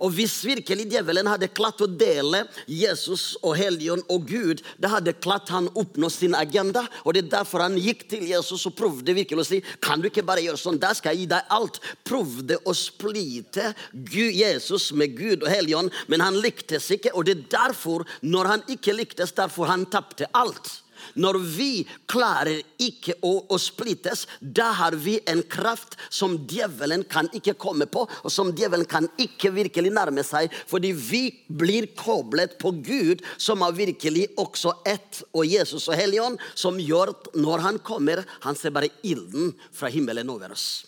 Og 0.04 0.12
hvis 0.18 0.36
virkelig 0.44 0.90
djevelen 0.92 1.30
hadde 1.32 1.52
klart 1.56 1.82
å 1.84 1.88
dele 1.88 2.44
Jesus 2.68 3.38
og 3.42 3.56
Helligånd 3.60 4.04
og 4.12 4.28
Gud, 4.28 4.64
da 4.82 4.92
hadde 4.98 5.16
klart 5.24 5.52
han 5.54 5.70
oppnå 5.80 6.10
sin 6.12 6.36
agenda. 6.36 6.84
Og 7.08 7.16
det 7.16 7.26
er 7.26 7.32
derfor 7.38 7.64
han 7.64 7.80
gikk 7.80 8.06
til 8.12 8.28
Jesus 8.28 8.66
og 8.68 8.76
prøvde 8.78 9.16
virkelig 9.16 9.46
å 9.46 9.48
si 9.48 9.62
kan 9.84 10.04
du 10.04 10.10
ikke 10.10 10.26
bare 10.28 10.44
gjøre 10.44 10.60
sånn, 10.60 10.82
da 10.82 10.92
skal 10.98 11.16
jeg 11.16 11.24
gi 11.24 11.32
deg 11.34 11.56
alt. 11.56 11.80
Prøvde 12.04 12.60
å 12.68 12.76
splite 12.76 13.72
Jesus 14.12 14.92
med 14.98 15.16
Gud 15.16 15.46
og 15.46 15.52
Helligånd, 15.54 15.94
men 16.12 16.24
han 16.24 16.40
lyktes 16.44 16.92
ikke. 16.98 17.16
Og 17.16 17.28
det 17.28 17.38
er 17.38 17.50
derfor, 17.56 18.08
når 18.22 18.52
han 18.52 18.70
ikke 18.76 18.98
lyktes, 18.98 19.36
derfor 19.38 19.72
han 19.72 19.88
tapte 19.88 20.28
alt. 20.36 20.83
Når 21.20 21.40
vi 21.42 21.70
klarer 22.10 22.62
ikke 22.82 23.16
å, 23.26 23.34
å, 23.52 23.60
splittes, 23.62 24.26
da 24.40 24.72
har 24.80 24.98
vi 25.00 25.18
en 25.30 25.44
kraft 25.44 25.98
som 26.14 26.36
djevelen 26.50 27.06
kan 27.10 27.30
ikke 27.36 27.56
komme 27.60 27.88
på, 27.92 28.06
og 28.08 28.32
som 28.34 28.54
djevelen 28.56 28.88
kan 28.90 29.10
ikke 29.22 29.54
virkelig 29.56 29.94
nærme 29.94 30.24
seg, 30.28 30.54
fordi 30.70 30.94
vi 30.98 31.24
blir 31.48 31.90
koblet 32.00 32.58
på 32.62 32.74
Gud, 32.84 33.26
som 33.38 33.66
er 33.66 33.78
virkelig 33.78 34.30
også 34.42 34.78
ett, 34.90 35.24
og 35.34 35.48
Jesus 35.48 35.90
og 35.90 36.00
Helligånd, 36.00 36.42
som 36.56 36.80
gjør 36.82 37.14
at 37.14 37.30
når 37.38 37.68
han 37.68 37.84
kommer, 37.84 38.24
han 38.46 38.58
ser 38.60 38.74
bare 38.76 38.92
ilden 39.04 39.54
fra 39.74 39.92
himmelen 39.94 40.32
over 40.34 40.56
oss. 40.56 40.86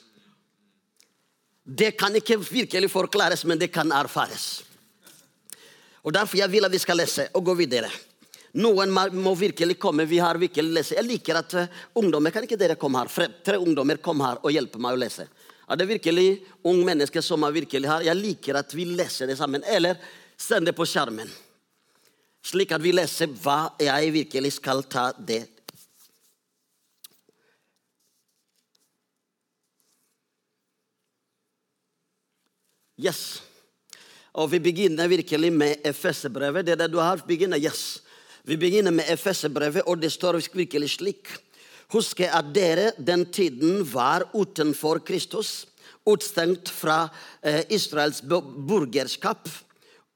Det 1.65 1.95
kan 1.98 2.13
ikke 2.13 2.38
virkelig 2.38 2.91
forklares, 2.93 3.41
men 3.50 3.57
det 3.57 3.72
kan 3.74 3.89
erfares. 3.91 4.63
Og 6.05 6.13
Derfor 6.13 6.38
jeg 6.38 6.51
vil 6.53 6.65
at 6.67 6.74
vi 6.74 6.81
skal 6.81 7.00
lese 7.01 7.25
og 7.34 7.48
gå 7.48 7.55
videre. 7.57 7.89
Noen 8.55 8.91
må 9.19 9.33
virkelig 9.35 9.75
komme. 9.79 10.05
vi 10.05 10.19
har 10.19 10.38
virkelig 10.39 10.71
lese. 10.71 10.95
Jeg 10.95 11.03
liker 11.03 11.35
at 11.41 11.53
uh, 11.59 11.81
ungdommer 12.00 12.31
Kan 12.31 12.45
ikke 12.47 12.59
dere 12.59 12.77
komme 12.79 13.01
her? 13.01 13.31
Tre 13.43 13.57
ungdommer 13.59 13.97
kom 13.97 14.21
her 14.24 14.39
og 14.43 14.51
hjelpe 14.51 14.79
meg 14.79 14.95
å 14.95 15.01
lese. 15.01 15.27
Er 15.67 15.75
det 15.75 15.89
virkelig 15.89 16.27
ung 16.63 16.83
menneske 16.85 17.21
som 17.25 17.43
er 17.43 17.55
virkelig 17.55 17.89
her? 17.89 18.05
Jeg 18.07 18.15
liker 18.15 18.59
at 18.62 18.71
vi 18.74 18.85
leser 18.85 19.27
det 19.27 19.35
sammen. 19.35 19.65
Eller 19.67 20.00
send 20.38 20.69
det 20.69 20.75
på 20.77 20.88
skjermen. 20.88 21.27
Slik 22.45 22.71
at 22.71 22.83
vi 22.83 22.93
leser 22.93 23.33
hva 23.41 23.74
jeg 23.81 24.13
virkelig 24.13 24.53
skal 24.59 24.85
ta 24.88 25.09
det. 25.17 25.41
Yes. 32.95 33.41
Og 34.35 34.47
vi 34.53 34.62
begynner 34.63 35.12
virkelig 35.12 35.51
med 35.51 35.83
Efeserbrevet. 35.83 36.63
Det 36.63 36.77
er 36.77 36.83
det 36.85 36.91
du 36.93 37.01
har. 37.03 37.19
Begynner, 37.27 37.59
yes. 37.59 38.04
Vi 38.46 38.58
begynner 38.62 38.94
med 38.94 39.10
Efeserbrevet, 39.10 39.88
og 39.90 39.98
det 39.98 40.12
står 40.14 40.38
virkelig 40.54 40.92
slik. 41.00 41.30
Husk 41.94 42.22
at 42.25 42.52
dere 42.54 42.92
den 42.98 43.25
tiden 43.34 43.82
var 43.90 44.28
utenfor 44.34 45.02
Kristus, 45.06 45.66
utstengt 46.06 46.70
fra 46.70 47.08
eh, 47.42 47.64
Israels 47.74 48.22
borgerskap 48.22 49.50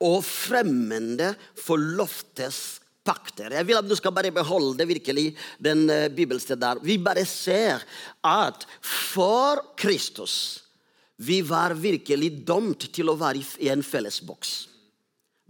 og 0.06 0.22
fremmede 0.26 1.34
for 1.58 1.82
loftets 1.82 2.80
pakter. 3.06 3.56
Jeg 3.58 3.66
vil 3.66 3.80
at 3.80 3.90
du 3.90 3.96
skal 3.98 4.14
bare 4.14 4.32
beholde 4.34 4.86
virkelig 4.86 5.32
den 5.58 5.88
uh, 5.90 6.08
bibelstedet 6.14 6.62
der. 6.62 6.82
Vi 6.86 7.00
bare 7.02 7.26
ser 7.26 7.82
at 8.24 8.68
for 8.86 9.74
Kristus 9.80 10.36
vi 11.18 11.42
var 11.44 11.74
virkelig 11.76 12.46
dømt 12.48 12.86
til 12.96 13.10
å 13.12 13.18
være 13.20 13.42
i 13.60 13.72
en 13.74 13.82
felles 13.84 14.22
boks. 14.24 14.70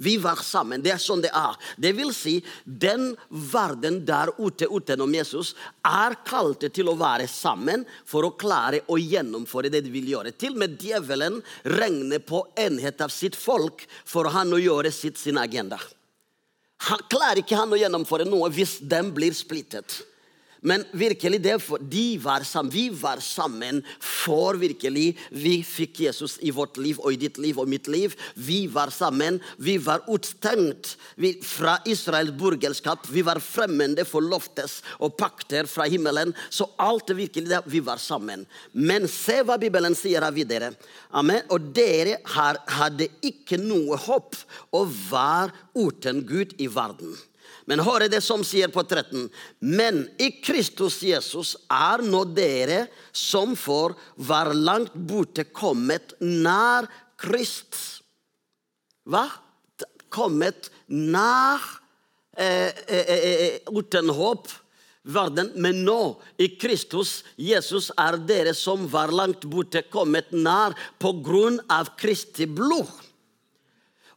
Vi 0.02 0.16
var 0.18 0.40
sammen. 0.44 0.80
Det 0.80 0.94
er 0.94 1.02
sånn 1.02 1.20
det 1.24 1.32
er. 1.36 1.58
Det 1.76 1.92
vil 1.98 2.14
si, 2.16 2.38
den 2.64 3.12
verden 3.52 4.00
der 4.08 4.32
ute 4.40 4.70
utenom 4.72 5.12
Jesus 5.14 5.52
er 5.84 6.16
kalt 6.28 6.64
til 6.72 6.88
å 6.88 6.96
være 7.00 7.28
sammen 7.28 7.84
for 8.08 8.24
å 8.24 8.32
klare 8.40 8.80
å 8.88 8.96
gjennomføre 8.96 9.72
det 9.74 9.84
de 9.84 9.92
vil 9.92 10.08
gjøre. 10.14 10.32
Til 10.40 10.56
og 10.56 10.64
med 10.64 10.78
djevelen 10.80 11.42
regner 11.68 12.24
på 12.24 12.46
enhet 12.56 13.04
av 13.04 13.12
sitt 13.12 13.36
folk 13.36 13.84
for 14.08 14.32
han 14.32 14.56
å 14.56 14.62
gjøre 14.62 14.94
sitt 14.96 15.20
sin 15.20 15.40
agenda. 15.42 15.80
Han 16.88 17.04
klarer 17.12 17.44
ikke 17.44 17.60
han 17.60 17.76
å 17.76 17.80
gjennomføre 17.80 18.28
noe 18.30 18.48
hvis 18.56 18.78
den 18.80 19.12
blir 19.16 19.36
splittet. 19.36 20.00
Men 20.62 20.84
virkelig, 20.92 21.40
det, 21.44 21.56
de 21.92 22.18
var 22.20 22.44
sammen, 22.44 22.72
vi 22.74 22.90
var 22.90 23.22
sammen 23.24 23.80
for 24.00 24.58
virkelig 24.60 25.14
Vi 25.32 25.60
fikk 25.64 26.02
Jesus 26.04 26.38
i 26.44 26.52
vårt 26.52 26.78
liv 26.82 27.00
og 27.00 27.14
i 27.14 27.20
ditt 27.22 27.38
liv 27.40 27.60
og 27.62 27.70
mitt 27.70 27.88
liv. 27.88 28.16
Vi 28.36 28.66
var 28.72 28.92
sammen. 28.92 29.40
Vi 29.58 29.78
var 29.80 30.04
utstengt 30.12 30.96
fra 31.48 31.78
Israels 31.88 32.34
borgerskap. 32.36 33.08
Vi 33.10 33.24
var 33.26 33.40
fremmede 33.44 34.04
for 34.08 34.26
loftes 34.26 34.80
og 35.00 35.16
pakter 35.20 35.70
fra 35.70 35.88
himmelen. 35.90 36.34
Så 36.50 36.68
alt 36.80 37.14
er 37.14 37.22
virkelig 37.22 37.50
det. 37.54 37.64
Vi 37.72 37.84
var 37.86 38.02
sammen. 38.04 38.46
Men 38.74 39.08
se 39.08 39.40
hva 39.44 39.60
Bibelen 39.62 39.96
sier 39.96 40.26
her 40.28 40.36
videre. 40.36 40.74
Amen. 41.16 41.46
Og 41.54 41.72
dere 41.76 42.20
hadde 42.28 43.10
ikke 43.26 43.60
noe 43.62 43.98
håp 44.10 44.36
og 44.76 44.92
var 45.10 45.56
uten 45.78 46.26
Gud 46.28 46.58
i 46.60 46.68
verden. 46.72 47.16
Men 47.70 47.84
hør 47.86 48.08
det 48.10 48.22
som 48.26 48.44
sier 48.48 48.72
på 48.74 48.84
13. 48.84 49.28
Men 49.60 50.04
i 50.22 50.32
Kristus 50.42 51.00
Jesus 51.06 51.56
er 51.70 52.04
nå 52.06 52.24
dere 52.34 52.88
som 53.16 53.56
for 53.60 53.98
var 54.16 54.54
langt 54.56 54.96
borte, 54.96 55.46
kommet 55.54 56.16
nær 56.22 56.90
Krist. 57.20 57.76
Hva? 59.10 59.26
Kommet 60.10 60.72
nær 60.88 61.62
eh, 62.38 62.72
eh, 62.88 63.06
eh, 63.06 63.30
eh, 63.30 63.62
uten 63.70 64.10
håp 64.16 64.50
verden. 65.04 65.52
Men 65.56 65.84
nå, 65.86 66.00
i 66.38 66.52
Kristus 66.60 67.20
Jesus, 67.38 67.92
er 67.98 68.18
dere 68.30 68.56
som 68.58 68.88
var 68.92 69.14
langt 69.16 69.46
borte, 69.50 69.84
kommet 69.92 70.32
nær 70.34 70.78
på 71.02 71.14
grunn 71.26 71.60
av 71.72 71.94
Kristi 72.00 72.48
blod. 72.50 72.90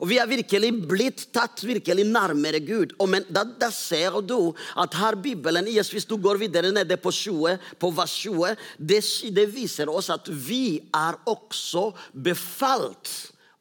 Og 0.03 0.09
vi 0.11 0.19
er 0.19 0.27
virkelig 0.27 0.73
blitt 0.91 1.29
tatt 1.31 1.63
virkelig 1.63 2.05
nærmere 2.09 2.59
Gud. 2.67 2.97
Og 2.99 3.07
men 3.13 3.27
da, 3.31 3.45
da, 3.47 3.69
ser 3.71 4.19
du 4.27 4.51
at 4.83 4.97
her 4.99 5.15
Bibelen 5.15 5.71
yes, 5.71 5.93
Hvis 5.95 6.09
du 6.11 6.17
går 6.19 6.41
videre 6.43 6.73
nede 6.75 6.99
på 6.99 7.13
20, 7.15 7.55
på 7.79 7.91
vers 7.95 8.17
20, 8.25 8.57
det, 8.79 9.03
det 9.31 9.47
viser 9.55 9.91
oss 9.93 10.11
at 10.11 10.27
vi 10.27 10.83
er 10.91 11.21
også 11.31 11.93
befalt 12.13 13.13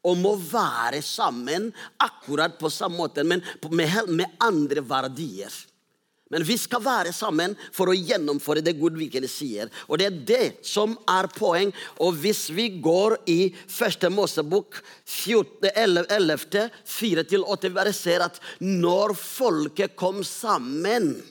om 0.02 0.24
å 0.26 0.34
være 0.34 0.98
sammen 1.06 1.70
akkurat 2.02 2.56
på 2.58 2.70
samme 2.74 2.98
måte, 2.98 3.22
men 3.22 3.42
med, 3.70 4.10
med 4.10 4.42
andre 4.42 4.82
verdier. 4.82 5.54
Men 6.32 6.44
vi 6.48 6.56
skal 6.60 6.82
være 6.84 7.12
sammen 7.14 7.56
for 7.74 7.88
å 7.92 7.96
gjennomføre 7.96 8.64
det 8.64 8.78
Gud 8.80 8.94
virkelig 8.98 9.30
sier. 9.34 9.66
Og 9.88 9.98
det 10.00 10.06
er 10.08 10.20
det 10.32 10.48
som 10.66 10.98
er 11.10 11.26
poeng. 11.36 11.72
Og 12.00 12.10
hvis 12.22 12.42
vi 12.56 12.68
går 12.82 13.16
i 13.30 13.54
første 13.68 14.10
Mosebok 14.12 14.82
11.4-8, 15.06 17.68
vi 17.68 17.76
bare 17.76 17.92
ser 17.96 18.20
at 18.24 18.40
når 18.64 19.14
folket 19.18 19.96
kom 19.98 20.22
sammen 20.26 21.22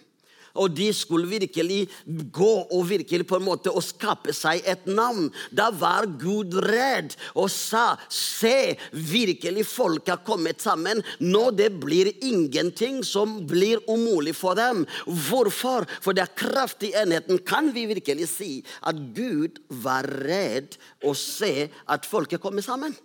og 0.55 0.73
de 0.75 0.89
skulle 0.95 1.29
virkelig 1.29 1.85
gå 2.33 2.51
og 2.71 2.89
virkelig 2.89 3.27
på 3.27 3.39
en 3.39 3.47
måte 3.47 3.71
og 3.73 3.83
skape 3.85 4.33
seg 4.35 4.63
et 4.69 4.87
navn. 4.89 5.29
Da 5.51 5.69
var 5.75 6.07
Gud 6.21 6.55
redd 6.65 7.15
og 7.35 7.49
sa 7.53 7.95
se, 8.11 8.75
virkelig 8.91 9.65
folk 9.69 10.09
har 10.11 10.23
kommet 10.27 10.63
sammen. 10.63 11.03
Nå 11.23 11.49
det 11.55 11.71
blir 11.81 12.11
ingenting 12.21 13.01
som 13.07 13.39
blir 13.49 13.81
umulig 13.89 14.35
for 14.37 14.57
dem. 14.59 14.85
Hvorfor? 15.05 15.87
For 16.01 16.15
det 16.17 16.25
er 16.25 16.35
kraft 16.37 16.83
i 16.87 16.93
enheten. 16.97 17.41
Kan 17.47 17.71
vi 17.75 17.87
virkelig 17.91 18.29
si 18.33 18.51
at 18.87 18.97
Gud 19.15 19.61
var 19.83 20.07
redd 20.07 20.77
å 21.05 21.15
se 21.17 21.69
at 21.91 22.07
folket 22.09 22.41
kommer 22.43 22.65
sammen? 22.65 22.95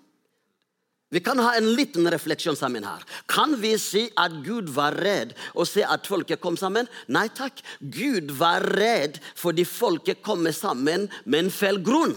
Vi 1.10 1.20
kan 1.20 1.38
ha 1.38 1.52
en 1.54 1.68
liten 1.78 2.10
refleksjon 2.10 2.56
sammen 2.58 2.84
her. 2.84 3.02
Kan 3.30 3.54
vi 3.60 3.76
si 3.78 4.08
at 4.18 4.40
Gud 4.46 4.72
var 4.74 4.96
redd 4.98 5.36
og 5.54 5.68
se 5.70 5.84
at 5.86 6.08
folket 6.08 6.42
kom 6.42 6.58
sammen? 6.58 6.88
Nei 7.06 7.28
takk. 7.30 7.62
Gud 7.80 8.32
var 8.40 8.66
redd 8.74 9.20
fordi 9.38 9.64
folket 9.68 10.24
kom 10.26 10.48
sammen 10.50 11.06
med 11.24 11.46
en 11.46 11.52
feil 11.54 11.78
grunn. 11.78 12.16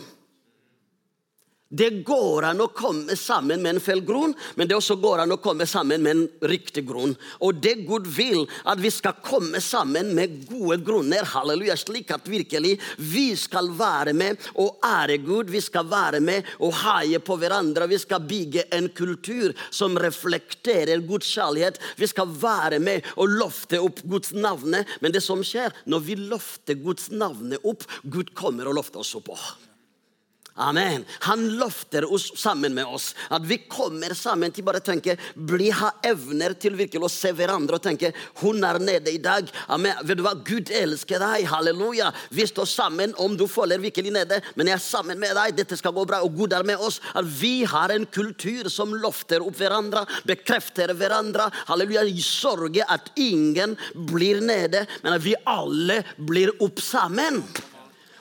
Det 1.69 1.89
går 2.01 2.47
an 2.49 2.63
å 2.63 2.71
komme 2.73 3.13
sammen 3.13 3.61
med 3.61 3.75
en 3.75 3.83
feil 3.83 3.99
grunn, 4.01 4.31
men 4.57 4.65
det 4.65 4.73
også 4.73 4.95
går 4.97 5.21
an 5.21 5.35
å 5.35 5.37
komme 5.37 5.67
sammen 5.69 6.01
med 6.01 6.15
en 6.15 6.49
riktig 6.49 6.81
grunn. 6.89 7.13
Og 7.45 7.59
det 7.61 7.75
Gud 7.85 8.07
vil, 8.09 8.41
at 8.65 8.81
vi 8.81 8.89
skal 8.89 9.19
komme 9.21 9.61
sammen 9.61 10.09
med 10.17 10.47
gode 10.49 10.79
grunner, 10.87 11.29
halleluja, 11.29 11.77
slik 11.77 12.09
at 12.15 12.25
virkelig 12.25 12.73
vi 12.97 13.27
skal 13.37 13.69
være 13.77 14.17
med 14.17 14.41
og 14.57 14.81
ære 14.81 15.19
Gud. 15.21 15.53
Vi 15.53 15.61
skal 15.61 15.85
være 15.93 16.23
med 16.25 16.49
og 16.57 16.73
haie 16.81 17.21
på 17.21 17.37
hverandre. 17.37 17.85
Vi 17.93 18.01
skal 18.01 18.25
bygge 18.25 18.65
en 18.73 18.89
kultur 18.89 19.53
som 19.69 20.01
reflekterer 20.01 21.05
Guds 21.05 21.29
kjærlighet. 21.29 21.77
Vi 22.01 22.09
skal 22.09 22.33
være 22.33 22.81
med 22.81 23.05
og 23.13 23.29
lofte 23.29 23.77
opp 23.77 24.01
Guds 24.09 24.33
navn. 24.33 24.81
Men 25.05 25.13
det 25.13 25.21
som 25.21 25.45
skjer 25.45 25.69
når 25.85 26.07
vi 26.09 26.17
lofter 26.33 26.81
Guds 26.81 27.11
navn 27.13 27.59
opp, 27.61 27.85
Gud 28.09 28.33
kommer 28.33 28.65
og 28.65 28.81
lofter 28.81 29.05
oss 29.05 29.13
opp. 29.21 29.35
Amen. 30.59 31.05
Han 31.19 31.45
løfter 31.55 32.03
oss 32.13 32.31
sammen 32.35 32.73
med 32.75 32.85
oss. 32.85 33.13
At 33.31 33.45
vi 33.47 33.57
kommer 33.71 34.11
sammen 34.17 34.51
til 34.51 34.65
bare 34.67 34.81
tenke 34.83 35.15
bli 35.35 35.69
ha 35.71 35.93
evner 36.03 36.51
til 36.59 36.75
virkelig 36.75 37.07
å 37.07 37.11
se 37.11 37.31
hverandre 37.35 37.79
og 37.79 37.85
tenke 37.85 38.11
hun 38.41 38.59
er 38.67 38.79
nede 38.83 39.13
i 39.13 39.21
dag. 39.23 39.47
Amen. 39.71 39.95
Vet 40.03 40.19
du 40.19 40.23
hva? 40.25 40.35
Gud 40.35 40.71
elsker 40.75 41.23
deg. 41.23 41.47
Halleluja. 41.47 42.11
Vi 42.35 42.47
står 42.49 42.67
sammen 42.67 43.15
om 43.23 43.37
du 43.39 43.45
føler 43.47 43.79
virkelig 43.79 44.11
nede, 44.15 44.41
men 44.59 44.67
jeg 44.67 44.75
er 44.75 44.83
sammen 44.83 45.21
med 45.21 45.37
deg. 45.39 45.55
Dette 45.61 45.79
skal 45.79 45.95
gå 45.95 46.03
bra, 46.09 46.19
og 46.27 46.35
Gud 46.35 46.53
er 46.55 46.67
med 46.67 46.83
oss. 46.83 46.99
At 47.15 47.27
vi 47.39 47.63
har 47.63 47.95
en 47.95 48.07
kultur 48.11 48.67
som 48.73 48.91
løfter 48.99 49.45
opp 49.45 49.55
hverandre, 49.61 50.03
bekrefter 50.27 50.91
hverandre. 50.91 51.47
Halleluja. 51.71 52.03
Sørger 52.29 52.89
at 52.91 53.09
ingen 53.19 53.77
blir 54.09 54.43
nede, 54.43 54.83
men 55.03 55.15
at 55.15 55.23
vi 55.23 55.37
alle 55.47 56.01
blir 56.19 56.51
opp 56.59 56.83
sammen. 56.83 57.43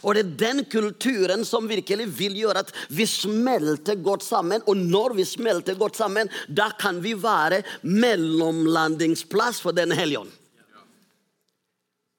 Og 0.09 0.17
det 0.17 0.25
er 0.25 0.37
den 0.41 0.65
kulturen 0.73 1.45
som 1.45 1.69
virkelig 1.69 2.07
vil 2.17 2.39
gjøre 2.41 2.65
at 2.65 2.73
vi 2.89 3.05
smelter 3.05 3.99
godt 4.01 4.25
sammen. 4.25 4.65
Og 4.65 4.79
når 4.81 5.19
vi 5.19 5.27
smelter 5.29 5.77
godt 5.77 6.01
sammen, 6.01 6.31
da 6.49 6.71
kan 6.81 7.03
vi 7.05 7.13
være 7.13 7.61
mellomlandingsplass 7.85 9.61
for 9.61 9.77
denne 9.77 9.99
helgen. 9.99 10.31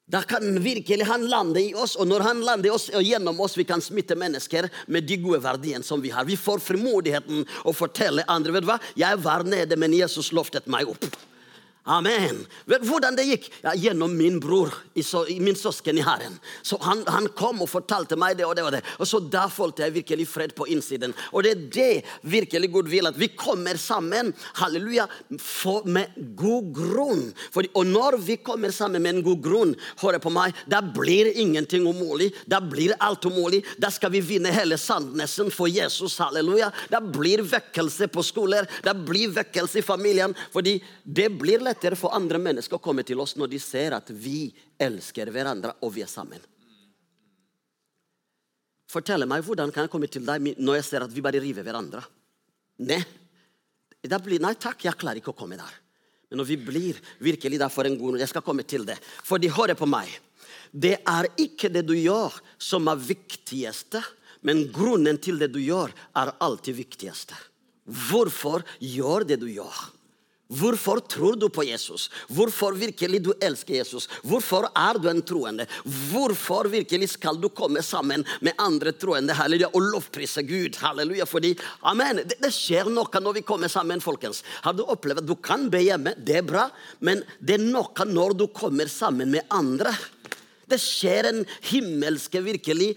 Da 0.10 0.22
kan 0.26 0.64
virkelig 0.64 1.06
han 1.06 1.28
lande 1.30 1.62
i 1.62 1.74
oss, 1.78 1.94
og 1.96 2.08
når 2.10 2.24
han 2.26 2.40
lander 2.42 2.70
i 2.70 2.74
oss 2.74 2.88
og 2.98 3.04
gjennom 3.06 3.42
oss, 3.46 3.54
vi 3.58 3.66
kan 3.70 3.82
smitte 3.82 4.18
mennesker 4.18 4.66
med 4.90 5.06
de 5.06 5.20
gode 5.22 5.38
verdiene 5.44 5.86
som 5.86 6.02
vi 6.02 6.10
har. 6.10 6.26
Vi 6.26 6.38
får 6.38 6.64
frimodigheten 6.66 7.44
å 7.70 7.74
fortelle 7.78 8.26
andre 8.26 8.56
vet 8.56 8.66
du 8.66 8.72
hva? 8.72 8.80
Jeg 8.98 9.22
var 9.22 9.46
nede, 9.46 9.78
men 9.78 9.94
Jesus 9.94 10.32
loftet 10.34 10.66
meg 10.66 10.90
opp. 10.90 11.06
Amen. 11.90 12.44
Hvordan 12.86 13.16
det 13.18 13.26
gikk? 13.26 13.48
Ja, 13.64 13.72
gjennom 13.74 14.14
min 14.18 14.36
bror, 14.40 14.70
min 15.42 15.56
søsken 15.58 15.98
i 15.98 16.04
Herren. 16.06 16.36
Så 16.62 16.78
han, 16.84 17.02
han, 17.10 17.30
kom 17.34 17.64
og 17.64 17.70
fortalte 17.72 18.18
meg 18.20 18.36
det 18.38 18.46
og 18.46 18.54
det 18.58 18.66
og 18.68 18.74
det. 18.76 18.82
Og 19.02 19.10
så 19.10 19.20
Da 19.30 19.48
følte 19.50 19.88
jeg 19.88 19.96
virkelig 19.96 20.28
fred 20.30 20.54
på 20.58 20.68
innsiden. 20.70 21.16
Og 21.34 21.46
det 21.46 21.52
er 21.52 21.64
det 21.74 22.30
virkelig 22.30 22.70
Gud 22.74 22.92
vil, 22.92 23.10
at 23.10 23.18
vi 23.18 23.32
kommer 23.34 23.78
sammen 23.82 24.30
halleluja, 24.60 25.08
for, 25.42 25.88
med 25.90 26.14
god 26.38 26.70
grunn. 26.78 27.24
For, 27.54 27.66
og 27.74 27.90
når 27.90 28.20
vi 28.22 28.38
kommer 28.38 28.74
sammen 28.76 29.02
med 29.02 29.16
en 29.16 29.26
god 29.26 29.42
grunn, 29.46 29.74
hør 30.04 30.20
på 30.22 30.34
meg, 30.34 30.54
da 30.70 30.84
blir 30.86 31.32
ingenting 31.34 31.88
umulig. 31.90 32.30
Da 32.46 32.62
blir 32.62 32.94
alt 33.02 33.26
umulig. 33.26 33.64
Da 33.82 33.90
skal 33.94 34.14
vi 34.14 34.22
vinne 34.22 34.54
hele 34.54 34.78
Sandnesen 34.78 35.50
for 35.54 35.72
Jesus. 35.72 36.20
halleluja. 36.22 36.70
Da 36.94 37.02
blir 37.02 37.42
vekkelse 37.50 38.12
på 38.14 38.26
skoler, 38.26 38.70
da 38.86 38.94
blir 38.94 39.34
vekkelse 39.34 39.82
i 39.82 39.86
familien. 39.86 40.36
fordi 40.54 40.80
det 41.04 41.30
blir 41.40 41.60
lett 41.60 41.79
lettere 41.80 41.96
for 41.96 42.12
andre 42.12 42.40
mennesker 42.44 42.76
å 42.76 42.84
komme 42.84 43.06
til 43.08 43.20
oss 43.24 43.38
når 43.40 43.54
de 43.54 43.60
ser 43.64 43.96
at 43.96 44.10
vi 44.12 44.52
elsker 44.80 45.32
hverandre 45.32 45.78
og 45.82 45.94
vi 45.96 46.04
er 46.04 46.12
sammen. 46.12 46.42
Fortell 48.90 49.24
meg, 49.30 49.46
Hvordan 49.46 49.72
kan 49.72 49.86
jeg 49.86 49.92
komme 49.92 50.10
til 50.10 50.26
deg 50.26 50.58
når 50.60 50.80
jeg 50.80 50.86
ser 50.86 51.06
at 51.06 51.14
vi 51.14 51.22
bare 51.22 51.40
river 51.40 51.64
hverandre? 51.64 52.02
Nei. 52.84 53.00
Blir, 54.02 54.40
nei 54.42 54.56
takk, 54.56 54.84
jeg 54.84 54.98
klarer 54.98 55.22
ikke 55.22 55.32
å 55.32 55.38
komme 55.38 55.60
der. 55.60 55.72
Men 56.30 56.42
når 56.42 56.50
vi 56.50 56.58
blir 56.58 57.00
virkelig 57.20 57.60
der 57.60 57.72
for 57.72 57.86
en 57.86 57.98
god 57.98 58.20
Jeg 58.20 58.30
skal 58.30 58.44
komme 58.46 58.64
til 58.64 58.86
det. 58.86 58.98
For 59.00 59.40
de 59.40 59.50
hører 59.50 59.76
på 59.76 59.88
meg. 59.90 60.10
Det 60.72 61.00
er 61.08 61.28
ikke 61.38 61.70
det 61.72 61.86
du 61.88 61.96
gjør, 61.96 62.34
som 62.58 62.88
er 62.88 63.00
viktigste, 63.00 64.02
men 64.42 64.68
grunnen 64.72 65.18
til 65.18 65.40
det 65.40 65.52
du 65.54 65.60
gjør, 65.62 65.94
er 66.16 66.36
alltid 66.40 66.76
viktigste. 66.76 67.38
Hvorfor 67.86 68.64
gjør 68.80 69.26
det 69.26 69.40
du 69.42 69.48
gjør? 69.50 69.99
Hvorfor 70.50 70.98
tror 71.06 71.36
du 71.38 71.46
på 71.54 71.62
Jesus? 71.62 72.08
Hvorfor 72.34 72.74
virkelig 72.74 73.20
du 73.22 73.30
elsker 73.38 73.76
Jesus? 73.76 74.08
Hvorfor 74.26 74.66
er 74.74 74.98
du 74.98 75.06
en 75.12 75.22
troende? 75.22 75.68
Hvorfor 76.10 76.66
virkelig 76.74 77.12
skal 77.12 77.38
du 77.38 77.52
komme 77.54 77.84
sammen 77.86 78.24
med 78.42 78.58
andre 78.58 78.90
troende 78.98 79.36
halleluja, 79.38 79.70
og 79.78 79.86
lovprise 79.92 80.42
Gud? 80.42 80.80
halleluja, 80.82 81.28
fordi, 81.30 81.52
amen, 81.86 82.24
det, 82.24 82.40
det, 82.42 82.50
skjer 82.56 82.90
noe 82.90 83.22
når 83.22 83.38
vi 83.38 83.44
kommer 83.46 83.70
sammen. 83.70 84.02
folkens. 84.02 84.42
Har 84.66 84.74
du 84.74 84.82
opplevd 84.90 85.22
at 85.22 85.28
du 85.30 85.36
kan 85.36 85.68
be 85.70 85.84
hjemme? 85.84 86.16
Det 86.18 86.40
er 86.42 86.48
bra, 86.50 86.66
men 87.06 87.22
det 87.38 87.60
er 87.60 87.68
noe 87.70 88.10
når 88.10 88.34
du 88.42 88.48
kommer 88.48 88.90
sammen 88.90 89.30
med 89.30 89.46
andre. 89.54 89.94
Det 90.66 90.82
skjer 90.82 91.30
en 91.30 91.44
himmelske 91.70 92.42
virkelig 92.42 92.96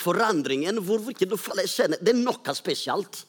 forandringen 0.00 0.80
hvor 0.80 1.04
du 1.04 1.36
kjenner 1.36 2.00
Det 2.00 2.16
er 2.16 2.24
noe 2.24 2.56
spesielt. 2.56 3.26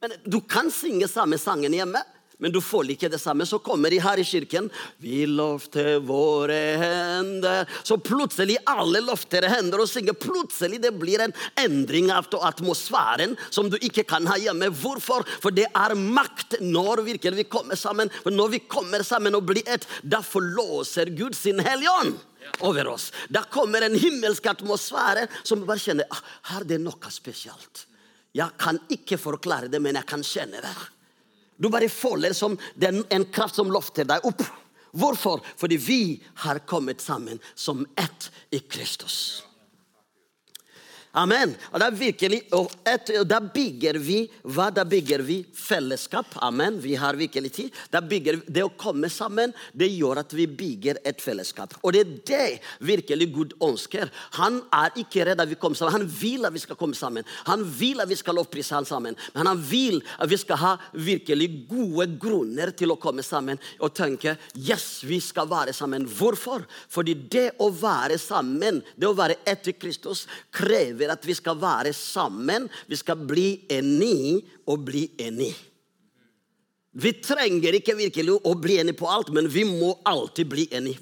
Men 0.00 0.14
Du 0.24 0.40
kan 0.40 0.70
synge 0.70 1.10
samme 1.10 1.38
sangen 1.38 1.74
hjemme 1.74 2.06
men 2.40 2.52
du 2.52 2.60
får 2.64 2.94
ikke 2.94 3.10
det 3.12 3.20
samme. 3.20 3.46
Så 3.46 3.60
kommer 3.62 3.92
de 3.92 4.00
her 4.02 4.20
i 4.20 4.24
kirken. 4.24 4.70
Vi 4.98 5.24
lovte 5.28 5.98
våre 6.04 6.58
hender. 6.80 7.68
Så 7.84 7.98
plutselig 8.00 8.58
alle 8.68 9.02
løfter 9.04 9.46
hender 9.50 9.84
og 9.84 9.90
synger. 9.90 10.16
Plutselig 10.18 10.80
det 10.82 10.94
blir 10.98 11.24
en 11.24 11.36
endring 11.60 12.10
av 12.14 12.28
atmosfæren 12.40 13.36
som 13.50 13.70
du 13.70 13.76
ikke 13.80 14.06
kan 14.08 14.26
ha 14.30 14.38
hjemme. 14.40 14.70
Hvorfor? 14.80 15.26
For 15.42 15.54
det 15.54 15.68
er 15.68 15.96
makt 15.98 16.58
når 16.64 17.04
vi 17.06 17.44
kommer 17.44 17.78
sammen. 17.78 18.10
For 18.22 18.34
når 18.34 18.56
vi 18.56 18.64
kommer 18.64 19.04
sammen 19.06 19.36
og 19.36 19.46
blir 19.50 19.68
ett, 19.68 19.86
da 20.02 20.22
forlåser 20.24 21.12
Gud 21.16 21.36
sin 21.36 21.60
hellige 21.60 21.92
ånd 22.00 22.18
over 22.66 22.88
oss. 22.88 23.12
Da 23.28 23.42
kommer 23.42 23.84
en 23.84 23.98
himmelsk 23.98 24.46
atmosfære 24.46 25.26
som 25.42 25.66
bare 25.68 25.82
kjenner 25.82 26.08
ah, 26.10 26.22
her 26.52 26.64
er 26.64 26.72
det 26.72 26.80
noe 26.82 27.12
spesielt. 27.12 27.86
Jeg 28.36 28.56
kan 28.60 28.78
ikke 28.92 29.18
forklare 29.18 29.70
det, 29.70 29.80
men 29.82 29.98
jeg 29.98 30.06
kan 30.08 30.22
kjenne 30.24 30.62
det. 30.62 30.74
Du 31.60 31.68
bare 31.68 31.90
føler 31.92 32.32
som 32.36 32.56
den, 32.80 33.02
en 33.12 33.26
kraft 33.28 33.60
som 33.60 33.70
løfter 33.72 34.08
deg 34.08 34.24
opp. 34.26 34.42
Hvorfor? 34.96 35.44
Fordi 35.60 35.76
vi 35.76 36.02
har 36.42 36.64
kommet 36.66 37.04
sammen 37.04 37.38
som 37.54 37.84
ett 38.00 38.30
i 38.50 38.58
Kristus. 38.64 39.44
Amen. 41.18 41.56
Og 41.72 41.80
da, 41.82 41.88
virkelig, 41.90 42.44
og 42.54 42.70
et, 42.86 43.08
da 43.26 43.40
bygger 43.42 43.96
vi 43.98 44.20
hva? 44.46 44.68
Da 44.70 44.84
bygger 44.86 45.24
vi 45.26 45.40
fellesskap. 45.58 46.36
Amen. 46.46 46.76
Vi 46.78 46.94
har 46.94 47.18
virkelig 47.18 47.50
tid. 47.56 47.78
Da 47.90 47.98
bygger, 47.98 48.38
det 48.46 48.62
å 48.62 48.70
komme 48.78 49.10
sammen 49.10 49.50
det 49.74 49.88
gjør 49.90 50.20
at 50.22 50.34
vi 50.38 50.46
bygger 50.46 51.00
et 51.02 51.18
fellesskap. 51.22 51.74
Og 51.82 51.96
det 51.96 52.04
er 52.04 52.12
det 52.30 52.86
virkelig 52.86 53.26
Gud 53.34 53.56
ønsker. 53.58 54.12
Han 54.38 54.60
er 54.70 54.94
ikke 55.02 55.26
redd 55.26 55.42
at 55.42 55.50
vi 55.50 55.58
kommer 55.58 55.80
sammen. 55.80 55.96
Han 55.98 56.06
vil 56.20 56.46
at 56.46 56.54
vi 56.54 56.62
skal 56.62 56.78
komme 56.78 56.94
sammen. 56.94 57.26
Han 57.48 57.66
vil 57.66 58.04
at 58.04 58.12
vi 58.12 58.20
skal 58.20 58.38
lovprise 58.38 58.78
ham 58.78 58.86
sammen. 58.86 59.18
Men 59.34 59.50
han 59.50 59.66
vil 59.66 59.98
at 60.14 60.30
vi 60.30 60.38
skal 60.38 60.62
ha 60.62 60.72
virkelig 60.94 61.50
gode 61.72 62.06
grunner 62.22 62.70
til 62.70 62.94
å 62.94 63.00
komme 63.02 63.26
sammen 63.26 63.58
og 63.82 63.96
tenke 63.98 64.36
yes, 64.54 65.02
vi 65.02 65.18
skal 65.18 65.50
være 65.50 65.74
sammen. 65.74 66.06
Hvorfor? 66.06 66.68
Fordi 66.86 67.18
det 67.34 67.48
å 67.58 67.72
være 67.74 68.14
sammen, 68.22 68.78
det 68.94 69.10
å 69.10 69.16
være 69.18 69.40
etter 69.48 69.74
Kristus, 69.74 70.28
krever 70.54 70.99
krever 71.00 71.12
at 71.12 71.26
vi 71.26 71.34
skal 71.34 71.58
være 71.60 71.92
sammen. 71.92 72.68
Vi 72.88 72.96
skal 72.96 73.16
bli 73.16 73.66
enig 73.70 74.44
og 74.66 74.84
bli 74.84 75.10
enig. 75.18 75.54
Vi 76.92 77.12
trenger 77.22 77.74
ikke 77.78 77.96
virkelig 77.96 78.40
å 78.44 78.54
bli 78.58 78.80
enig 78.80 78.96
på 78.98 79.08
alt, 79.08 79.30
men 79.32 79.48
vi 79.48 79.64
må 79.64 79.94
alltid 80.04 80.48
bli 80.50 80.68
enige. 80.72 80.98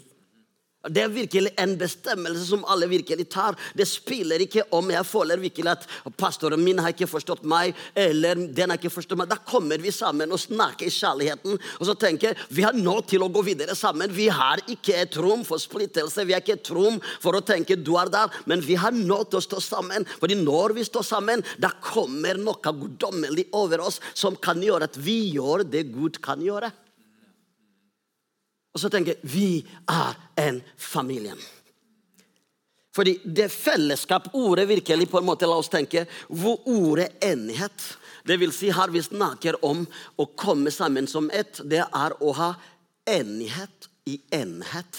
Det 0.87 1.03
er 1.03 1.11
virkelig 1.11 1.51
en 1.59 1.73
bestemmelse 1.75 2.45
som 2.47 2.61
alle 2.71 2.87
virkelig 2.87 3.25
tar. 3.33 3.57
Det 3.75 3.83
spiller 3.91 4.45
ikke 4.45 4.63
om 4.79 4.93
jeg 4.93 5.07
føler 5.11 5.41
virkelig 5.43 5.73
at 5.73 5.89
pastoren 6.15 6.63
min 6.63 6.79
har 6.79 6.95
ikke 6.95 7.09
forstått 7.11 7.43
meg, 7.51 7.75
eller 7.99 8.39
den 8.55 8.71
har 8.71 8.79
ikke 8.79 8.93
forstått 8.95 9.19
meg. 9.19 9.27
Da 9.27 9.41
kommer 9.43 9.83
vi 9.83 9.91
sammen 9.91 10.31
og 10.31 10.39
snakker 10.39 10.87
i 10.87 10.95
kjærligheten. 10.95 11.59
Og 11.59 11.85
så 11.91 11.99
tenker 11.99 12.31
jeg 12.31 12.47
vi 12.55 12.63
har 12.63 12.79
nå 12.79 12.95
til 13.11 13.27
å 13.27 13.31
gå 13.35 13.43
videre 13.51 13.75
sammen. 13.75 14.15
Vi 14.15 14.31
har 14.31 14.63
ikke 14.71 14.95
et 15.03 15.19
rom 15.19 15.43
for 15.49 15.59
splittelse. 15.59 16.23
Vi 16.23 16.37
har 16.37 16.47
ikke 16.47 16.61
et 16.61 16.71
rom 16.71 17.03
for 17.19 17.35
å 17.35 17.43
tenke 17.43 17.75
du 17.75 17.97
er 17.99 18.15
der, 18.15 18.31
men 18.47 18.63
vi 18.63 18.79
har 18.79 18.95
nå 18.95 19.25
til 19.27 19.43
å 19.43 19.47
stå 19.51 19.65
sammen. 19.65 20.07
Fordi 20.23 20.39
når 20.39 20.79
vi 20.79 20.87
står 20.87 21.11
sammen, 21.11 21.43
da 21.59 21.75
kommer 21.83 22.39
noe 22.39 22.79
guddommelig 22.79 23.51
over 23.51 23.83
oss 23.91 23.99
som 24.15 24.39
kan 24.39 24.63
gjøre 24.63 24.87
at 24.87 25.03
vi 25.03 25.25
gjør 25.35 25.67
det 25.67 25.89
Gud 25.91 26.23
kan 26.23 26.39
gjøre. 26.39 26.71
Og 28.75 28.83
så 28.83 28.91
tenker 28.93 29.17
jeg 29.17 29.33
vi 29.33 29.51
er 29.89 30.19
en 30.49 30.61
familie. 30.77 31.37
Fordi 32.99 33.15
det 33.25 33.53
fellesskap, 33.55 34.33
ordet 34.35 34.67
virkelig 34.69 35.07
på 35.11 35.21
en 35.21 35.29
måte, 35.29 35.47
la 35.47 35.59
oss 35.61 35.71
tenke, 35.71 36.07
hvor 36.29 36.65
ordet 36.67 37.13
enighet 37.23 37.95
Det 38.27 38.37
vil 38.37 38.51
si, 38.53 38.69
her 38.69 38.91
vi 38.93 39.01
snakker 39.01 39.57
om 39.65 39.87
å 40.21 40.25
komme 40.37 40.69
sammen 40.75 41.07
som 41.09 41.31
ett, 41.33 41.63
det 41.65 41.81
er 41.81 42.17
å 42.21 42.33
ha 42.37 42.49
enighet 43.09 43.87
i 44.05 44.19
enhet. 44.37 44.99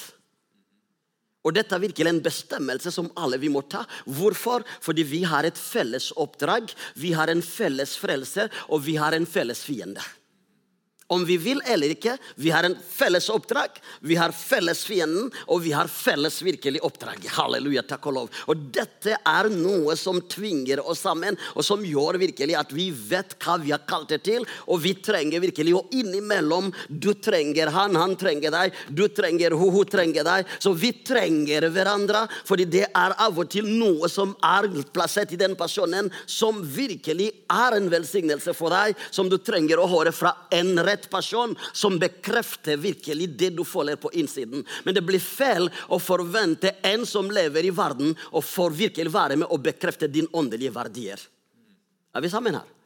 Og 1.46 1.54
Dette 1.54 1.76
er 1.76 1.84
virkelig 1.84 2.10
en 2.10 2.24
bestemmelse 2.26 2.92
som 2.92 3.12
alle 3.20 3.38
vi 3.38 3.52
må 3.54 3.62
ta. 3.70 3.84
Hvorfor? 4.06 4.66
Fordi 4.82 5.06
vi 5.06 5.22
har 5.30 5.46
et 5.46 5.60
felles 5.60 6.10
oppdrag, 6.18 6.74
vi 6.96 7.14
har 7.14 7.30
en 7.30 7.44
felles 7.46 7.94
frelse, 8.02 8.48
og 8.74 8.82
vi 8.88 8.98
har 8.98 9.14
en 9.14 9.30
felles 9.30 9.62
fiende. 9.68 10.02
Om 11.10 11.26
vi 11.26 11.40
vil 11.42 11.62
eller 11.66 11.96
ikke, 11.96 12.14
vi 12.38 12.52
har 12.54 12.68
en 12.68 12.76
felles 12.86 13.30
oppdrag, 13.34 13.80
vi 14.06 14.14
har 14.20 14.30
felles 14.36 14.84
fienden, 14.86 15.32
og 15.50 15.64
vi 15.64 15.72
har 15.74 15.90
felles 15.90 16.36
virkelig 16.46 16.84
oppdrag. 16.86 17.24
Halleluja, 17.34 17.82
takk 17.90 18.04
og 18.12 18.14
lov. 18.14 18.42
Og 18.46 18.68
dette 18.76 19.16
er 19.18 19.50
noe 19.50 19.96
som 19.98 20.20
tvinger 20.30 20.84
oss 20.84 21.02
sammen, 21.08 21.38
og 21.56 21.66
som 21.66 21.82
gjør 21.82 22.20
virkelig 22.22 22.54
at 22.60 22.74
vi 22.78 22.92
vet 22.94 23.34
hva 23.42 23.56
vi 23.58 23.74
har 23.74 23.82
kalt 23.90 24.14
det 24.14 24.20
til. 24.28 24.46
Og 24.70 24.84
vi 24.84 24.92
trenger 25.02 25.42
virkelig, 25.42 25.74
og 25.80 25.96
innimellom 25.98 26.70
Du 26.90 27.16
trenger 27.18 27.72
han, 27.74 27.98
han 27.98 28.14
trenger 28.20 28.54
deg. 28.54 28.78
Du 28.94 29.08
trenger 29.10 29.58
hun, 29.58 29.74
hun 29.74 29.90
trenger 29.90 30.28
deg. 30.28 30.54
Så 30.62 30.76
vi 30.78 30.94
trenger 30.94 31.72
hverandre, 31.74 32.28
fordi 32.46 32.70
det 32.70 32.86
er 32.86 33.18
av 33.18 33.34
og 33.34 33.50
til 33.50 33.66
noe 33.66 34.12
som 34.14 34.36
er 34.46 34.70
plassert 34.94 35.34
i 35.34 35.42
den 35.42 35.58
personen, 35.58 36.14
som 36.30 36.62
virkelig 36.62 37.32
er 37.50 37.80
en 37.80 37.90
velsignelse 37.90 38.54
for 38.54 38.78
deg, 38.78 38.94
som 39.10 39.26
du 39.26 39.40
trenger 39.42 39.82
å 39.82 39.90
høre 39.90 40.14
fra 40.14 40.36
en 40.54 40.76
rett 40.86 40.99
rett 41.00 41.10
person 41.10 41.56
som 41.74 42.00
bekrefter 42.00 42.78
virkelig 42.78 43.30
det 43.38 43.50
du 43.56 43.64
føler 43.66 43.96
på 43.96 44.12
innsiden. 44.12 44.66
Men 44.84 44.96
det 44.96 45.02
blir 45.02 45.20
feil 45.20 45.70
å 45.88 46.00
forvente 46.00 46.76
en 46.84 47.06
som 47.06 47.32
lever 47.32 47.66
i 47.66 47.72
verden, 47.72 48.16
og 48.32 48.44
får 48.44 48.72
virkelig 48.72 49.14
være 49.14 49.38
med 49.40 49.50
og 49.50 49.64
bekrefte 49.64 50.08
din 50.08 50.28
åndelige 50.32 50.74
verdier. 50.74 51.20
Er 52.14 52.22
vi 52.22 52.30
sammen 52.30 52.56
her? 52.56 52.79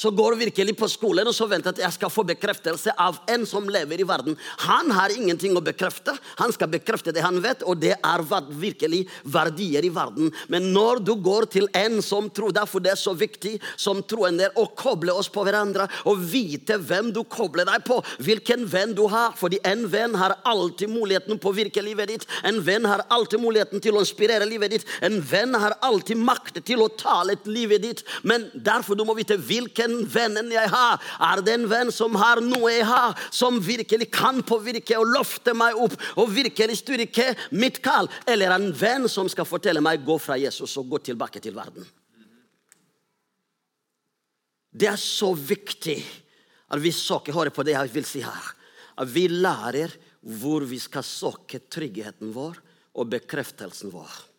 Så 0.00 0.10
går 0.10 0.38
virkelig 0.40 0.72
på 0.80 0.88
skolen 0.88 1.28
og 1.28 1.34
så 1.36 1.44
venter 1.50 1.74
at 1.74 1.82
jeg 1.82 1.92
skal 1.98 2.12
få 2.12 2.24
bekreftelse 2.30 2.94
av 2.96 3.18
en 3.28 3.42
som 3.48 3.66
lever 3.68 4.00
i 4.00 4.06
verden. 4.08 4.36
Han 4.64 4.88
har 4.96 5.12
ingenting 5.12 5.52
å 5.58 5.62
bekrefte. 5.64 6.14
Han 6.38 6.54
skal 6.56 6.70
bekrefte 6.72 7.12
det 7.12 7.24
han 7.24 7.36
vet, 7.44 7.60
og 7.68 7.82
det 7.82 7.92
er 7.98 8.24
virkelig 8.56 9.02
verdier 9.28 9.84
i 9.84 9.92
verden. 9.92 10.30
Men 10.48 10.70
når 10.72 11.02
du 11.04 11.12
går 11.20 11.50
til 11.52 11.68
en 11.76 12.00
som 12.04 12.30
tror, 12.32 12.54
derfor 12.56 12.80
det 12.80 12.94
er 12.94 13.00
så 13.00 13.12
viktig 13.12 13.58
som 13.76 14.00
troende 14.08 14.48
å 14.56 14.66
koble 14.78 15.12
oss 15.12 15.28
på 15.28 15.44
hverandre 15.44 15.84
og 16.08 16.22
vite 16.32 16.78
hvem 16.80 17.12
du 17.12 17.20
kobler 17.28 17.68
deg 17.68 17.84
på, 17.84 18.00
hvilken 18.24 18.64
venn 18.70 18.96
du 18.96 19.04
har. 19.12 19.36
Fordi 19.36 19.60
en 19.68 19.84
venn 19.90 20.16
har 20.16 20.38
alltid 20.48 20.92
muligheten 20.94 21.40
på 21.42 21.52
å 21.52 21.58
virke 21.60 21.84
livet 21.84 22.14
ditt. 22.14 22.26
En 22.46 22.62
venn 22.64 22.88
har 22.88 23.04
alltid 23.12 23.42
muligheten 23.42 23.84
til 23.84 23.98
å 23.98 24.04
inspirere 24.04 24.48
livet 24.48 24.78
ditt. 24.78 24.88
En 25.04 25.20
venn 25.20 25.60
har 25.60 25.76
alltid 25.84 26.24
makt 26.24 26.62
til 26.64 26.80
å 26.84 26.90
tale 26.96 27.36
livet 27.44 27.84
ditt. 27.84 28.04
Men 28.24 28.48
derfor 28.54 28.96
du 28.96 29.04
må 29.04 29.18
vite 29.18 29.36
hvilken 29.36 29.89
den 29.90 30.06
vennen 30.10 30.50
jeg 30.54 30.70
har, 30.70 31.00
er 31.30 31.42
det 31.44 31.54
en 31.56 31.68
venn 31.70 31.92
som 31.94 32.16
har 32.20 32.42
noe 32.44 32.72
jeg 32.72 32.86
har, 32.88 33.16
som 33.34 33.60
virkelig 33.62 34.10
kan 34.14 34.42
påvirke 34.46 34.98
og 34.98 35.10
løfte 35.10 35.54
meg 35.56 35.78
opp 35.78 35.96
og 36.16 36.32
virkelig 36.34 36.80
styrke 36.82 37.32
mitt 37.56 37.82
kall? 37.84 38.10
Eller 38.30 38.54
en 38.54 38.70
venn 38.76 39.08
som 39.10 39.28
skal 39.30 39.48
fortelle 39.48 39.82
meg 39.84 40.04
gå 40.06 40.18
fra 40.22 40.38
Jesus 40.40 40.76
og 40.80 40.92
gå 40.94 41.02
tilbake 41.10 41.42
til 41.42 41.56
verden? 41.56 41.86
Det 44.70 44.86
er 44.86 45.00
så 45.00 45.32
viktig 45.34 45.98
at 46.70 46.78
vi 46.78 46.92
søker 46.94 47.34
Hør 47.34 47.50
på 47.50 47.66
det 47.66 47.74
jeg 47.74 47.94
vil 47.94 48.06
si 48.06 48.22
her. 48.22 48.50
At 49.00 49.10
vi 49.10 49.26
lærer 49.30 49.92
hvor 50.40 50.62
vi 50.68 50.78
skal 50.78 51.02
søke 51.06 51.62
tryggheten 51.72 52.30
vår 52.34 52.60
og 53.00 53.08
bekreftelsen 53.10 53.90
vår. 53.94 54.29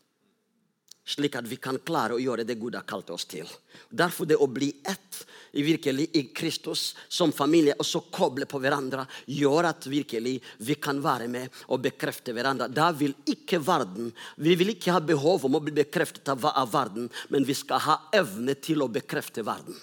Slik 1.12 1.36
at 1.36 1.48
vi 1.50 1.58
kan 1.60 1.80
klare 1.84 2.16
å 2.16 2.22
gjøre 2.22 2.46
det 2.48 2.56
Gud 2.60 2.78
har 2.78 2.86
kalt 2.88 3.10
oss 3.12 3.26
til. 3.28 3.50
Derfor 3.90 4.30
det 4.30 4.38
å 4.40 4.48
bli 4.48 4.70
ett 4.88 5.22
i 5.60 5.64
virkelig 5.66 6.08
i 6.16 6.24
Kristus 6.32 6.94
som 7.12 7.34
familie, 7.36 7.76
og 7.78 7.86
så 7.88 8.00
koble 8.14 8.48
på 8.48 8.62
hverandre, 8.64 9.04
gjør 9.28 9.68
at 9.74 9.88
virkelig 9.92 10.38
vi 10.64 10.78
kan 10.80 11.02
være 11.04 11.28
med 11.32 11.62
og 11.68 11.84
bekrefte 11.84 12.36
hverandre. 12.36 12.70
Da 12.72 12.92
vil 12.96 13.16
ikke 13.28 13.60
verden 13.60 14.12
Vi 14.38 14.56
vil 14.56 14.72
ikke 14.74 14.94
ha 14.96 15.00
behov 15.04 15.46
om 15.46 15.56
å 15.58 15.62
bli 15.64 15.74
bekreftet 15.76 16.30
av, 16.32 16.46
av 16.46 16.72
verden, 16.72 17.10
men 17.30 17.46
vi 17.48 17.56
skal 17.58 17.84
ha 17.84 17.98
evne 18.16 18.56
til 18.56 18.82
å 18.84 18.90
bekrefte 18.92 19.44
verden. 19.46 19.76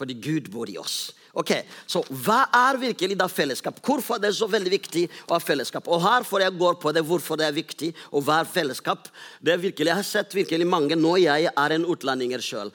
Fordi 0.00 0.16
Gud 0.16 0.48
bor 0.52 0.70
i 0.72 0.78
oss. 0.80 1.10
Ok, 1.30 1.52
Så 1.86 2.00
hva 2.24 2.40
er 2.50 2.78
virkelig 2.80 3.14
da 3.18 3.28
fellesskap? 3.30 3.76
Hvorfor 3.86 4.16
er 4.16 4.24
det 4.24 4.32
så 4.34 4.48
veldig 4.50 4.70
viktig 4.72 5.04
å 5.28 5.36
ha 5.36 5.38
fellesskap? 5.42 5.86
Og 5.86 6.02
her 6.02 6.24
får 6.26 6.42
jeg 6.42 6.56
gå 6.58 6.70
på 6.82 6.92
det, 6.94 7.04
hvorfor 7.06 7.38
det 7.38 7.46
er 7.46 7.54
viktig 7.54 7.90
å 8.10 8.22
være 8.24 8.48
fellesskap. 8.50 9.06
Det 9.38 9.52
er 9.54 9.62
virkelig, 9.62 9.86
Jeg 9.90 9.98
har 10.00 10.06
sett 10.06 10.34
virkelig 10.34 10.66
mange 10.66 10.96
nå 10.98 11.16
jeg 11.22 11.46
er 11.50 11.74
en 11.74 11.86
utlendinger 11.86 12.42
sjøl. 12.42 12.72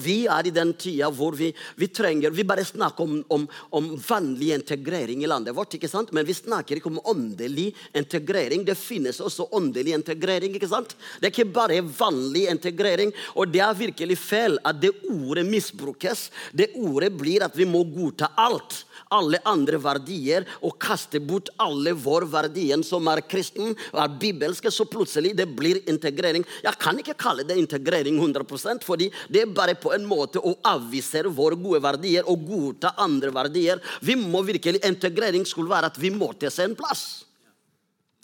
Vi 0.00 0.26
er 0.26 0.46
i 0.46 0.52
den 0.54 0.72
tida 0.72 1.10
hvor 1.10 1.36
vi, 1.36 1.52
vi 1.76 1.88
trenger 1.88 2.30
Vi 2.30 2.44
bare 2.44 2.64
snakker 2.64 3.04
om, 3.04 3.24
om, 3.28 3.46
om, 3.70 3.90
vanlig 4.08 4.54
integrering 4.54 5.22
i 5.22 5.28
landet 5.28 5.54
vårt, 5.54 5.74
ikke 5.74 5.88
sant? 5.88 6.12
men 6.12 6.24
vi 6.24 6.34
snakker 6.34 6.76
ikke 6.76 6.88
om 6.88 7.00
åndelig 7.04 7.74
integrering. 7.92 8.64
Det 8.64 8.76
finnes 8.78 9.20
også 9.20 9.50
åndelig 9.52 9.92
integrering. 9.92 10.54
ikke 10.54 10.68
sant? 10.68 10.96
Det 11.20 11.28
er 11.28 11.34
ikke 11.34 11.52
bare 11.52 11.82
vanlig 11.82 12.48
integrering. 12.48 13.12
Og 13.36 13.52
det 13.52 13.60
er 13.60 13.76
virkelig 13.76 14.18
feil 14.18 14.58
at 14.64 14.80
det 14.80 14.94
ordet 15.12 15.44
misbrukes. 15.44 16.30
Det 16.52 16.67
ordet 16.76 17.12
blir 17.16 17.44
at 17.46 17.56
vi 17.56 17.66
må 17.68 17.84
godta 17.88 18.32
alt. 18.36 18.84
Alle 19.14 19.40
andre 19.48 19.78
verdier 19.80 20.44
og 20.60 20.76
kaste 20.82 21.20
bort 21.24 21.48
alle 21.62 21.94
våre 21.96 22.28
verdier 22.28 22.82
som 22.84 23.06
er 23.08 23.22
kristen 23.24 23.72
og 23.72 24.00
er 24.02 24.16
bibelske, 24.20 24.70
så 24.70 24.84
plutselig 24.84 25.32
det 25.38 25.48
blir 25.56 25.80
integrering. 25.88 26.44
Jeg 26.64 26.80
kan 26.82 26.98
ikke 27.00 27.16
kalle 27.18 27.46
det 27.48 27.56
integrering 27.56 28.18
100% 28.20 28.84
fordi 28.84 29.08
det 29.32 29.46
er 29.46 29.54
bare 29.54 29.78
på 29.80 29.94
en 29.96 30.04
måte 30.08 30.42
å 30.42 30.56
avvise 30.68 31.24
våre 31.28 31.56
gode 31.58 31.80
verdier 31.82 32.28
og 32.28 32.44
godta 32.48 32.94
andre 33.00 33.32
verdier. 33.34 33.80
Vi 34.04 34.16
må 34.18 34.42
virkelig, 34.46 34.84
Integrering 34.88 35.46
skulle 35.46 35.70
være 35.70 35.90
at 35.92 35.98
vi 36.00 36.10
må 36.14 36.32
til 36.38 36.52
en 36.64 36.76
plass. 36.78 37.27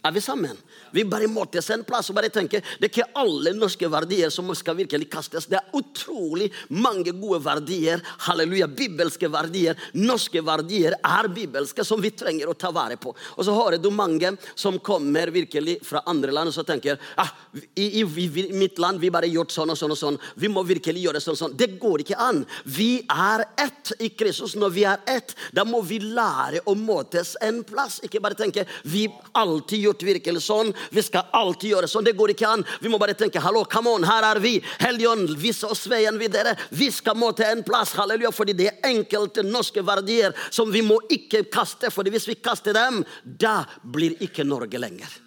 Er 0.05 0.12
vi 0.12 0.21
sammen? 0.21 0.57
Vi 0.93 1.05
bare 1.05 1.27
måtte 1.33 1.62
en 1.73 1.83
plass 1.85 2.11
og 2.12 2.17
bare 2.19 2.29
tenke 2.29 2.59
det 2.61 2.85
er 2.85 2.90
ikke 2.90 3.07
alle 3.17 3.55
norske 3.57 3.88
verdier 3.88 4.29
som 4.31 4.51
skal 4.55 4.77
virkelig 4.77 5.07
kastes. 5.11 5.47
Det 5.49 5.57
er 5.57 5.79
utrolig 5.79 6.51
mange 6.69 7.14
gode 7.17 7.38
verdier. 7.45 8.03
Halleluja, 8.27 8.69
Bibelske 8.69 9.31
verdier. 9.33 9.79
Norske 9.97 10.43
verdier 10.45 10.99
er 11.01 11.29
bibelske, 11.33 11.87
som 11.88 12.03
vi 12.05 12.12
trenger 12.12 12.53
å 12.53 12.57
ta 12.59 12.69
vare 12.75 12.99
på. 13.01 13.14
Og 13.17 13.47
så 13.49 13.55
hører 13.57 13.81
du 13.81 13.88
mange 13.97 14.35
som 14.55 14.77
kommer 14.85 15.33
virkelig 15.33 15.79
fra 15.88 16.05
andre 16.11 16.35
land 16.37 16.53
og 16.53 16.59
så 16.59 16.67
tenker 16.69 17.01
ah, 17.17 17.33
i, 17.73 18.03
i, 18.03 18.05
i 18.05 18.45
mitt 18.53 18.77
land 18.83 19.01
vi 19.01 19.12
bare 19.14 19.33
gjort 19.33 19.57
sånn 19.57 19.73
og 19.73 19.81
sånn 19.81 19.97
og 19.97 20.01
sånn. 20.03 20.21
Vi 20.37 20.53
må 20.53 20.67
virkelig 20.69 21.07
gjøre 21.07 21.25
sånn 21.25 21.38
og 21.38 21.43
sånn. 21.47 21.57
Det 21.57 21.71
går 21.81 22.05
ikke 22.05 22.21
an. 22.21 22.45
Vi 22.69 22.90
er 23.09 23.47
ett 23.57 23.95
i 24.05 24.12
Kristus. 24.12 24.53
Når 24.61 24.77
vi 24.77 24.85
er 24.93 25.01
ett, 25.09 25.33
da 25.57 25.64
må 25.64 25.81
vi 25.81 26.03
lære 26.05 26.61
å 26.69 26.77
måtes 26.77 27.38
en 27.40 27.64
plass. 27.64 28.03
Ikke 28.05 28.21
bare 28.21 28.37
tenke 28.37 28.69
vi 28.85 29.09
alltid 29.33 29.88
gjort 29.88 29.94
virkelig 30.03 30.43
sånn. 30.47 30.73
Vi 30.91 31.03
skal 31.05 31.29
alltid 31.37 31.71
gjøre 31.71 31.91
sånn. 31.91 32.07
Det 32.07 32.17
går 32.19 32.35
ikke 32.35 32.49
an. 32.49 32.65
Vi 32.81 32.91
må 32.91 32.99
bare 32.99 33.15
tenke 33.19 33.43
hallo, 33.45 33.65
come 33.71 33.93
on, 33.95 34.07
her 34.09 34.27
er 34.33 34.41
vi. 34.43 34.57
Helligånd, 34.83 35.37
vis 35.41 35.63
oss 35.67 35.87
veien 35.91 36.19
videre. 36.19 36.57
Vi 36.75 36.91
skal 36.95 37.19
må 37.21 37.31
til 37.37 37.47
en 37.51 37.65
plass, 37.67 37.95
halleluja, 37.99 38.33
fordi 38.35 38.57
det 38.59 38.71
er 38.71 38.89
enkelte 38.91 39.45
norske 39.47 39.85
verdier 39.85 40.35
som 40.51 40.73
vi 40.73 40.83
må 40.83 40.99
ikke 41.13 41.45
kaste. 41.53 41.91
fordi 41.91 42.11
hvis 42.11 42.29
vi 42.29 42.41
kaster 42.41 42.75
dem, 42.75 43.05
da 43.25 43.65
blir 43.83 44.17
ikke 44.25 44.45
Norge 44.45 44.79
lenger. 44.79 45.21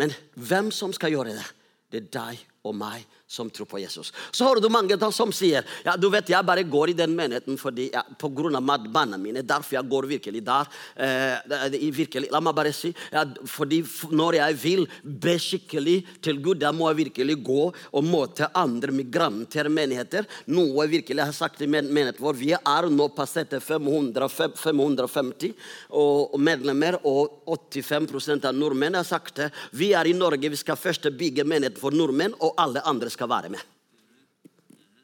Men 0.00 0.12
hvem 0.34 0.70
som 0.72 0.92
skal 0.96 1.12
gjøre 1.12 1.34
det? 1.36 1.48
Det 1.90 2.04
er 2.04 2.12
deg 2.14 2.44
og 2.64 2.76
meg 2.78 3.04
som 3.30 3.50
tror 3.50 3.66
på 3.66 3.78
Jesus. 3.78 4.12
Så 4.30 4.44
har 4.44 4.58
du 4.58 4.68
mange 4.68 4.96
som 5.14 5.30
sier 5.30 5.62
ja, 5.84 5.94
du 5.96 6.08
vet, 6.10 6.32
jeg 6.32 6.46
bare 6.46 6.64
går 6.66 6.90
i 6.90 6.96
den 6.98 7.12
menigheten 7.14 7.58
fordi, 7.60 7.88
ja, 7.94 8.02
på 8.02 8.28
grunn 8.34 8.58
av 8.58 8.88
barna 8.90 9.18
mine. 9.20 9.44
Derfor 9.46 9.76
jeg 9.76 9.86
går 9.90 10.08
virkelig 10.10 10.42
der. 10.46 10.70
Eh, 10.96 11.76
virkelig, 11.94 12.30
la 12.32 12.40
meg 12.42 12.56
bare 12.56 12.72
si 12.74 12.90
ja, 13.12 13.22
fordi 13.46 13.82
Når 14.10 14.34
jeg 14.40 14.56
vil 14.62 14.82
be 15.02 15.36
skikkelig 15.38 15.96
til 16.24 16.40
Gud, 16.42 16.58
da 16.58 16.72
må 16.74 16.88
jeg 16.90 16.98
virkelig 17.04 17.36
gå 17.46 17.68
og 17.70 18.04
møte 18.04 18.48
andre 18.56 18.90
migranter 18.94 19.70
menigheter. 19.70 20.26
Noe 20.50 20.84
jeg 20.84 20.94
virkelig 20.96 21.28
har 21.28 21.36
sagt 21.36 21.62
i 21.62 21.70
menigheten 21.70 22.24
vår. 22.24 22.34
Vi 22.40 22.50
er 22.56 22.90
nå 22.90 23.08
passert 23.14 23.54
500, 23.62 24.26
550 24.58 25.54
og 26.00 26.34
medlemmer, 26.42 26.98
og 27.06 27.46
85% 27.46 28.50
av 28.50 28.58
nordmenn 28.58 28.98
har 28.98 29.06
sagt 29.06 29.38
det. 29.38 29.50
Vi 29.76 29.92
er 29.94 30.10
i 30.10 30.16
Norge, 30.16 30.50
vi 30.50 30.58
skal 30.58 30.78
først 30.80 31.06
bygge 31.14 31.46
menighet 31.46 31.78
for 31.78 31.94
nordmenn, 31.94 32.34
og 32.40 32.58
alle 32.58 32.82
andre 32.90 33.10
skal 33.10 33.19
skal 33.20 33.28
være 33.28 33.52
med. 33.52 33.60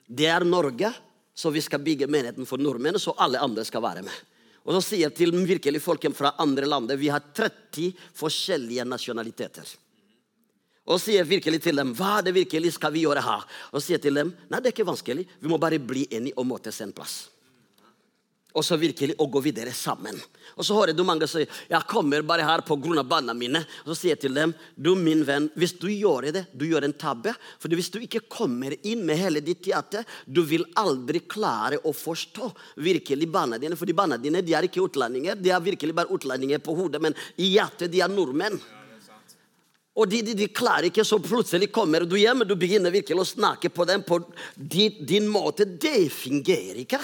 Det 0.09 0.31
er 0.31 0.46
Norge, 0.48 0.92
så 1.37 1.52
vi 1.52 1.61
skal 1.61 1.85
bygge 1.85 2.09
menigheten 2.09 2.48
for 2.48 2.62
nordmenn, 2.62 2.96
så 2.98 3.12
alle 3.20 3.42
andre 3.44 3.64
skal 3.68 3.85
være 3.85 4.07
med. 4.07 4.24
Og 4.66 4.74
så 4.79 4.83
sier 4.83 5.07
jeg 5.07 5.14
til 5.18 5.35
virkelig 5.46 5.83
folken 5.85 6.14
fra 6.16 6.33
andre 6.42 6.66
land 6.66 6.90
vi 6.98 7.11
har 7.12 7.22
30 7.37 7.92
forskjellige 8.16 8.87
nasjonaliteter. 8.88 9.68
Og 10.87 11.00
sier 11.02 11.26
virkelig 11.26 11.61
til 11.62 11.79
dem 11.79 11.92
hva 11.98 12.20
det 12.22 12.33
virkelig 12.35 12.72
skal 12.79 12.94
vi 12.94 13.05
gjøre 13.05 13.22
her. 13.22 13.46
Og 13.74 13.83
sier 13.83 13.98
til 14.02 14.14
dem 14.14 14.33
nei, 14.48 14.61
det 14.61 14.70
er 14.70 14.74
ikke 14.74 14.88
vanskelig, 14.88 15.26
vi 15.26 15.50
må 15.50 15.59
bare 15.59 15.83
bli 15.83 16.07
enige 16.11 16.38
og 16.38 16.46
møtes 16.46 16.81
en 16.83 16.94
plass 16.94 17.26
og 18.56 18.64
så 18.64 18.78
virkelig 18.80 19.18
å 19.20 19.26
gå 19.28 19.42
videre 19.44 19.72
sammen. 19.76 20.16
Og 20.56 20.64
så 20.64 20.76
hører 20.78 20.96
du 20.96 21.02
mange 21.04 21.28
si 21.28 21.42
jeg 21.44 21.88
kommer 21.88 22.24
bare 22.24 22.46
her 22.46 22.62
pga. 22.64 23.02
barna 23.04 23.34
mine. 23.34 23.60
Og 23.84 23.92
så 23.92 23.96
sier 24.00 24.14
jeg 24.14 24.20
til 24.20 24.34
dem 24.34 24.54
du 24.74 24.94
min 24.94 25.24
venn, 25.24 25.50
hvis 25.54 25.76
du 25.78 25.88
gjør 25.88 26.32
det, 26.32 26.46
du 26.52 26.64
gjør 26.66 26.84
en 26.84 26.92
tabbe. 26.96 27.34
For 27.60 27.68
hvis 27.68 27.90
du 27.92 28.00
ikke 28.00 28.24
kommer 28.28 28.72
inn 28.82 29.04
med 29.04 29.20
hele 29.20 29.40
ditt 29.40 29.66
hjerte, 29.66 30.04
du 30.24 30.42
vil 30.42 30.64
aldri 30.74 31.20
klare 31.20 31.78
å 31.84 31.92
forstå 31.92 32.50
virkelig 32.76 33.28
barna 33.28 33.58
dine. 33.58 33.76
For 33.76 33.86
barna 33.92 34.16
dine 34.16 34.42
de 34.42 34.54
er 34.56 34.64
ikke 34.64 34.84
utlendinger, 34.86 35.36
de 35.36 35.52
er 35.52 35.60
virkelig 35.60 35.94
bare 35.94 36.12
utlendinger 36.12 36.58
på 36.58 36.74
hodet, 36.74 37.02
men 37.02 37.14
i 37.36 37.52
hjertet 37.52 37.92
de 37.92 38.00
er 38.00 38.08
nordmenn. 38.08 38.58
Og 39.96 40.08
de, 40.08 40.20
de, 40.20 40.34
de, 40.36 40.48
klarer 40.52 40.90
ikke, 40.90 41.04
så 41.08 41.16
plutselig 41.24 41.70
kommer 41.72 42.04
du 42.04 42.18
hjem 42.20 42.44
og 42.44 42.50
du 42.50 42.56
begynner 42.60 42.92
virkelig 42.92 43.22
å 43.22 43.28
snakke 43.28 43.70
på 43.72 43.86
dem 43.88 44.02
på 44.04 44.20
din, 44.56 44.98
din 45.08 45.28
måte. 45.28 45.64
Det 45.64 46.10
fungerer 46.12 46.82
ikke. 46.82 47.00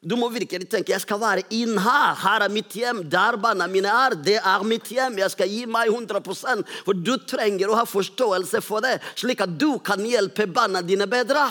Du 0.00 0.14
må 0.14 0.28
virkelig 0.30 0.68
tenke 0.70 0.92
jeg 0.92 1.02
skal 1.02 1.18
være 1.18 1.42
inn 1.54 1.74
her. 1.82 2.12
Her 2.22 2.44
er 2.46 2.52
mitt 2.52 2.74
hjem. 2.76 3.02
Der 3.10 3.38
barna 3.40 3.66
mine 3.70 3.90
er, 3.90 4.14
det 4.14 4.36
er 4.38 4.66
mitt 4.66 4.86
hjem. 4.92 5.18
Jeg 5.18 5.34
skal 5.34 5.50
gi 5.50 5.64
meg 5.66 5.90
100% 5.90 6.76
For 6.86 6.94
du 6.94 7.16
trenger 7.26 7.70
å 7.70 7.80
ha 7.80 7.88
forståelse 7.88 8.62
for 8.62 8.84
det, 8.84 8.98
slik 9.18 9.42
at 9.42 9.58
du 9.58 9.80
kan 9.82 10.04
hjelpe 10.06 10.46
barna 10.46 10.84
dine 10.86 11.08
bedre. 11.10 11.48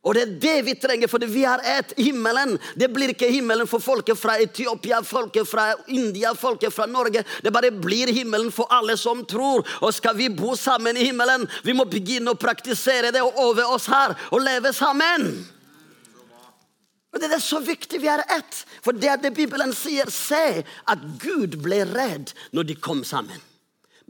Og 0.00 0.14
det 0.16 0.20
er 0.22 0.36
det 0.40 0.54
vi 0.64 0.74
trenger, 0.80 1.10
for 1.12 1.20
vi 1.28 1.42
er 1.44 1.60
ett. 1.76 1.90
Himmelen 2.00 2.54
det 2.80 2.88
blir 2.92 3.12
ikke 3.12 3.28
himmelen 3.28 3.68
for 3.68 3.84
folket 3.84 4.16
fra 4.16 4.38
Etiopia, 4.40 5.02
folket 5.04 5.48
fra 5.48 5.66
India, 5.92 6.32
folket 6.32 6.72
fra 6.72 6.86
Norge. 6.88 7.20
Det 7.44 7.52
bare 7.52 7.72
blir 7.72 8.12
himmelen 8.16 8.48
for 8.52 8.68
alle 8.72 8.96
som 8.96 9.20
tror. 9.28 9.66
Og 9.84 9.92
skal 9.92 10.16
vi 10.16 10.30
bo 10.32 10.54
sammen 10.56 10.96
i 10.96 11.04
himmelen, 11.10 11.44
vi 11.64 11.76
må 11.76 11.84
begynne 11.88 12.32
å 12.32 12.40
praktisere 12.40 13.12
det 13.12 13.20
og 13.24 13.36
øve 13.50 13.68
oss 13.76 13.90
her 13.92 14.16
og 14.30 14.40
leve 14.44 14.72
sammen. 14.76 15.34
Og 17.12 17.20
Det 17.20 17.32
er 17.32 17.42
så 17.42 17.58
viktig 17.60 18.00
vi 18.02 18.10
er 18.10 18.22
ett. 18.30 18.64
For 18.84 18.92
det 18.94 19.08
er 19.10 19.16
det 19.18 19.34
Bibelen 19.34 19.72
sier. 19.74 20.10
Se 20.10 20.62
at 20.62 21.06
Gud 21.22 21.58
ble 21.62 21.82
redd 21.90 22.34
når 22.54 22.70
de 22.70 22.76
kom 22.78 23.02
sammen. 23.04 23.40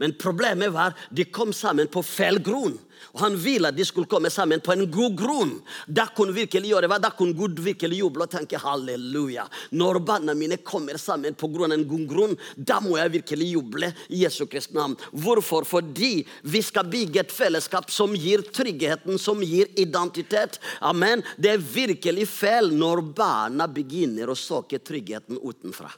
Men 0.01 0.15
problemet 0.17 0.73
var 0.73 0.95
de 1.13 1.27
kom 1.29 1.53
sammen 1.53 1.89
på 1.93 2.01
feil 2.01 2.39
grunn. 2.41 2.79
Og 3.13 3.19
Han 3.21 3.35
ville 3.37 3.69
at 3.69 3.77
de 3.77 3.85
skulle 3.85 4.09
komme 4.09 4.31
sammen 4.33 4.61
på 4.63 4.73
en 4.73 4.85
god 4.91 5.15
grunn. 5.19 5.51
Da 5.85 6.07
kunne 6.15 6.33
virkelig 6.33 6.71
gjøre 6.71 6.89
hva? 6.89 6.97
Da 7.01 7.11
kunne 7.13 7.37
Gud 7.37 7.61
virkelig 7.61 8.01
juble 8.01 8.25
og 8.25 8.33
tenke 8.33 8.59
halleluja. 8.61 9.45
Når 9.77 10.01
barna 10.07 10.35
mine 10.37 10.57
kommer 10.65 10.97
sammen 11.01 11.37
på 11.37 11.51
grunn 11.53 11.73
av 11.73 11.79
en 11.79 11.87
god 11.89 12.05
grunn, 12.09 12.35
da 12.57 12.79
må 12.81 12.97
jeg 12.97 13.15
virkelig 13.19 13.51
juble 13.53 13.91
i 14.09 14.23
Jesu 14.23 14.45
Kristi 14.49 14.77
navn. 14.77 14.97
Hvorfor? 15.13 15.69
Fordi 15.69 16.13
vi 16.49 16.61
skal 16.65 16.89
bygge 16.89 17.21
et 17.21 17.33
fellesskap 17.35 17.93
som 17.93 18.17
gir 18.17 18.45
tryggheten, 18.49 19.21
som 19.21 19.41
gir 19.45 19.69
identitet. 19.77 20.57
Amen. 20.81 21.25
Det 21.37 21.53
er 21.53 21.65
virkelig 21.77 22.29
feil 22.31 22.73
når 22.73 23.05
barna 23.17 23.69
begynner 23.69 24.33
å 24.33 24.39
søke 24.39 24.81
tryggheten 24.81 25.37
utenfra. 25.41 25.91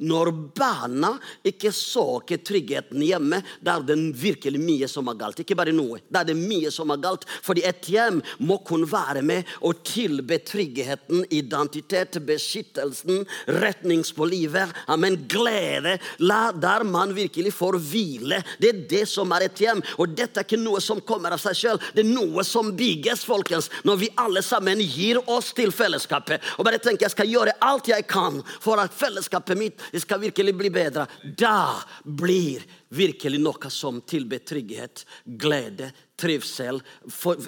Når 0.00 0.30
barna 0.56 1.10
ikke 1.44 1.68
søker 1.76 2.40
tryggheten 2.40 3.02
hjemme, 3.04 3.42
da 3.60 3.74
er 3.76 3.84
det 3.84 3.96
virkelig 4.16 4.60
mye 4.62 4.88
som 4.88 5.10
er 5.12 5.18
galt. 5.20 5.42
Ikke 5.44 5.56
bare 5.58 5.74
noe. 5.76 5.98
Da 6.08 6.22
er 6.22 6.30
det 6.30 6.36
mye 6.38 6.70
som 6.72 6.90
er 6.94 7.02
galt. 7.02 7.26
Fordi 7.44 7.60
et 7.68 7.90
hjem 7.92 8.22
må 8.40 8.56
kunne 8.64 8.88
være 8.88 9.20
med 9.26 9.50
og 9.60 9.82
tilbe 9.84 10.38
tryggheten, 10.48 11.26
identitet, 11.28 12.16
beskyttelsen, 12.24 13.26
retnings 13.60 14.14
på 14.16 14.26
livet. 14.30 14.72
Amen. 14.88 15.20
Glede. 15.28 15.98
La 16.24 16.54
der 16.56 16.86
man 16.88 17.12
virkelig 17.14 17.52
får 17.58 17.76
hvile. 17.84 18.40
Det 18.58 18.72
er 18.72 18.82
det 18.94 19.04
som 19.12 19.36
er 19.36 19.46
et 19.50 19.60
hjem. 19.60 19.84
Og 20.00 20.16
dette 20.16 20.40
er 20.40 20.48
ikke 20.48 20.62
noe 20.62 20.80
som 20.80 21.04
kommer 21.04 21.36
av 21.36 21.44
seg 21.44 21.58
sjøl. 21.58 21.82
Det 21.92 22.06
er 22.06 22.10
noe 22.10 22.46
som 22.48 22.72
bygges, 22.80 23.26
folkens, 23.28 23.68
når 23.84 24.00
vi 24.00 24.10
alle 24.16 24.40
sammen 24.42 24.80
gir 24.80 25.20
oss 25.28 25.52
til 25.52 25.68
fellesskapet. 25.74 26.40
Og 26.56 26.64
bare 26.64 26.80
tenker 26.80 27.10
jeg 27.10 27.16
skal 27.18 27.30
gjøre 27.30 27.58
alt 27.60 27.92
jeg 27.92 28.08
kan 28.08 28.40
for 28.56 28.80
at 28.80 28.96
fellesskapet 28.96 29.60
mitt 29.60 29.81
det 29.90 30.02
skal 30.04 30.20
virkelig 30.22 30.54
bli 30.54 30.70
bedre. 30.70 31.06
Da 31.22 31.82
blir 32.04 32.62
virkelig 32.94 33.40
noe 33.42 33.70
som 33.72 34.00
tilber 34.06 34.44
trygghet, 34.46 35.04
glede, 35.24 35.90
trivsel, 36.16 36.82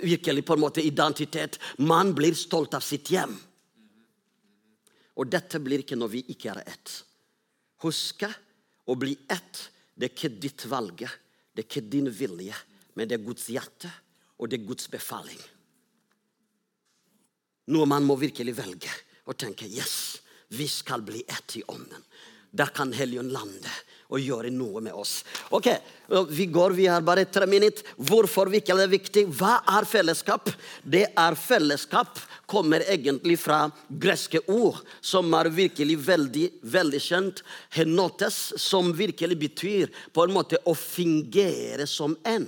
virkelig 0.00 0.44
på 0.44 0.56
en 0.56 0.64
måte 0.64 0.84
identitet. 0.84 1.60
Man 1.78 2.14
blir 2.16 2.34
stolt 2.34 2.74
av 2.74 2.84
sitt 2.84 3.12
hjem. 3.14 3.36
Og 5.14 5.30
dette 5.30 5.60
blir 5.62 5.84
ikke 5.84 5.98
når 5.98 6.10
vi 6.16 6.24
ikke 6.34 6.50
er 6.54 6.64
ett. 6.66 6.96
Husk 7.84 8.24
å 8.26 8.96
bli 8.98 9.14
ett. 9.30 9.68
Det 9.94 10.08
er 10.08 10.14
ikke 10.14 10.36
ditt 10.42 10.64
valg, 10.66 11.04
det 11.54 11.62
er 11.62 11.68
ikke 11.68 11.86
din 11.86 12.08
vilje, 12.10 12.56
men 12.98 13.06
det 13.06 13.20
er 13.20 13.26
Guds 13.26 13.46
hjerte, 13.46 13.90
og 14.42 14.50
det 14.50 14.58
er 14.58 14.66
Guds 14.66 14.88
befaling. 14.90 15.38
Noe 17.70 17.86
man 17.88 18.04
må 18.04 18.16
virkelig 18.20 18.56
velge 18.58 18.90
og 19.30 19.38
tenke 19.40 19.68
yes, 19.70 20.18
vi 20.52 20.66
skal 20.68 21.04
bli 21.06 21.22
ett 21.22 21.56
i 21.56 21.62
ånden. 21.70 22.02
Da 22.54 22.68
kan 22.70 22.94
Helligånd 22.94 23.34
lande 23.34 23.72
og 24.14 24.20
gjøre 24.22 24.50
noe 24.54 24.82
med 24.84 24.94
oss. 24.94 25.22
Ok, 25.50 25.68
Vi 26.28 26.46
går, 26.52 26.70
vi 26.76 26.86
har 26.86 27.00
bare 27.00 27.24
tre 27.24 27.46
minutter. 27.48 27.82
Hvorfor 27.96 28.52
er 28.52 28.76
det 28.76 28.90
viktig? 28.92 29.24
Hva 29.32 29.62
er 29.66 29.86
fellesskap? 29.88 30.50
Det 30.84 31.06
er 31.16 31.34
fellesskap 31.34 32.20
kommer 32.46 32.84
egentlig 32.86 33.38
fra 33.40 33.70
greske 33.88 34.42
ord, 34.46 34.82
som 35.00 35.32
er 35.34 35.48
virkelig 35.48 35.96
veldig, 35.96 36.50
veldig 36.60 37.00
kjent. 37.00 37.42
Henotes, 37.70 38.52
som 38.60 38.92
virkelig 38.92 39.38
betyr 39.38 39.88
på 40.12 40.26
en 40.26 40.36
måte 40.36 40.60
å 40.64 40.74
fungere 40.76 41.88
som 41.88 42.16
en. 42.22 42.46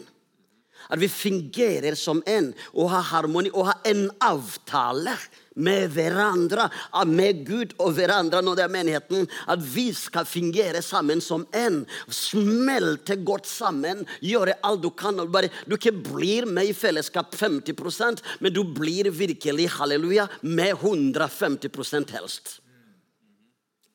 At 0.90 1.00
vi 1.02 1.08
fungerer 1.10 1.96
som 1.98 2.22
en 2.26 2.52
og 2.74 2.90
har 2.92 3.10
harmoni 3.12 3.50
og 3.54 3.70
har 3.70 3.82
en 3.90 4.08
avtale 4.24 5.16
med 5.56 5.88
hverandre, 5.94 6.68
med 7.08 7.40
Gud 7.46 7.72
og 7.80 7.94
hverandre 7.96 8.42
når 8.44 8.58
det 8.58 8.64
er 8.66 8.74
menigheten. 8.74 9.28
At 9.48 9.62
vi 9.64 9.88
skal 9.96 10.28
fungere 10.28 10.82
sammen 10.84 11.22
som 11.24 11.46
én. 11.56 11.82
Smelte 12.12 13.16
godt 13.24 13.48
sammen, 13.48 14.04
gjøre 14.20 14.58
alt 14.66 14.84
du 14.84 14.90
kan. 14.92 15.22
Bare, 15.32 15.50
du 15.64 15.78
ikke 15.78 15.94
blir 15.96 16.46
med 16.46 16.70
i 16.70 16.76
fellesskap 16.76 17.34
50% 17.36 18.22
men 18.40 18.52
du 18.52 18.62
blir 18.76 19.10
virkelig 19.10 19.70
halleluja 19.78 20.28
med 20.42 20.76
150% 20.76 22.12
helst. 22.16 22.56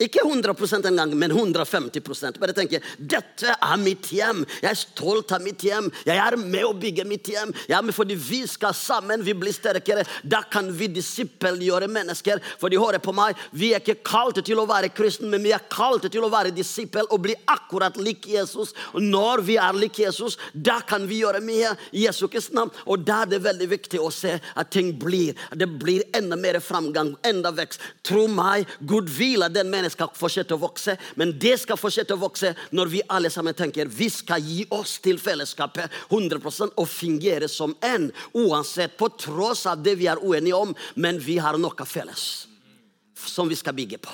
Ikke 0.01 0.23
100% 0.25 0.87
engang, 0.89 1.13
men 1.17 1.31
150 1.31 2.39
Bare 2.41 2.55
tenke 2.57 2.81
dette 2.97 3.53
er 3.53 3.77
mitt 3.81 4.09
hjem. 4.13 4.43
Jeg 4.61 4.69
er 4.71 4.79
stolt 4.79 5.31
av 5.35 5.43
mitt 5.43 5.61
hjem. 5.65 5.89
Jeg 6.07 6.17
er 6.17 6.37
med 6.39 6.65
å 6.65 6.73
bygge 6.77 7.05
mitt 7.07 7.29
hjem. 7.29 7.53
Jeg 7.67 7.77
er 7.77 7.85
med 7.85 7.95
fordi 7.95 8.17
vi 8.17 8.41
skal 8.49 8.73
sammen, 8.77 9.23
vi 9.25 9.35
blir 9.37 9.53
sterkere. 9.53 10.05
Da 10.23 10.41
kan 10.49 10.71
vi 10.73 10.89
disippelgjøre 10.91 11.89
mennesker. 11.91 12.41
For 12.61 12.71
de 12.71 12.79
hører 12.81 13.03
på 13.03 13.13
meg. 13.15 13.37
Vi 13.53 13.71
er 13.75 13.83
ikke 13.83 14.01
kalt 14.07 14.41
til 14.45 14.61
å 14.61 14.67
være 14.69 14.91
kristen, 14.95 15.29
men 15.31 15.43
vi 15.45 15.53
er 15.55 15.67
kalt 15.71 16.07
til 16.11 16.25
å 16.25 16.31
være 16.33 16.53
disippel 16.55 17.07
og 17.09 17.21
bli 17.27 17.35
akkurat 17.51 17.99
lik 18.01 18.27
Jesus. 18.31 18.73
Og 18.95 19.05
når 19.05 19.45
vi 19.47 19.59
er 19.61 19.77
lik 19.77 20.01
Jesus, 20.01 20.39
da 20.53 20.79
kan 20.87 21.05
vi 21.09 21.21
gjøre 21.21 21.43
mye 21.45 21.75
i 21.91 22.07
Jesu 22.07 22.25
Kristi 22.31 22.57
navn. 22.57 22.73
Og 22.87 23.05
da 23.05 23.21
er 23.25 23.35
det 23.35 23.43
veldig 23.45 23.69
viktig 23.75 24.01
å 24.01 24.09
se 24.13 24.37
at 24.39 24.73
ting 24.73 24.93
blir 24.99 25.37
det 25.55 25.67
blir 25.81 26.03
enda 26.17 26.37
mer 26.39 26.59
framgang, 26.63 27.13
enda 27.27 27.51
vekst. 27.53 27.81
Tro 28.07 28.25
meg, 28.31 28.69
Gud 28.87 29.09
hviler 29.11 29.51
den 29.53 29.69
mennesken 29.69 29.90
skal 29.91 30.11
fortsette 30.15 30.55
å 30.55 30.61
vokse, 30.61 30.95
men 31.19 31.33
det 31.39 31.57
skal 31.61 31.79
fortsette 31.79 32.15
å 32.15 32.21
vokse 32.21 32.53
når 32.75 32.91
vi 32.91 33.03
alle 33.11 33.31
sammen 33.33 33.55
tenker 33.57 33.91
vi 33.91 34.09
skal 34.11 34.43
gi 34.43 34.65
oss 34.73 34.97
til 35.03 35.19
fellesskapet 35.21 35.91
100% 36.09 36.77
og 36.79 36.89
fungere 36.89 37.49
som 37.51 37.75
en, 37.85 38.09
uansett, 38.33 38.97
på 38.97 39.11
tross 39.19 39.65
av 39.69 39.83
det 39.83 39.97
vi 39.99 40.09
er 40.11 40.21
uenige 40.23 40.57
om, 40.57 40.75
men 40.95 41.19
vi 41.21 41.37
har 41.41 41.59
noe 41.59 41.87
felles 41.87 42.27
som 43.21 43.49
vi 43.49 43.57
skal 43.59 43.75
bygge 43.77 43.99
på. 44.01 44.13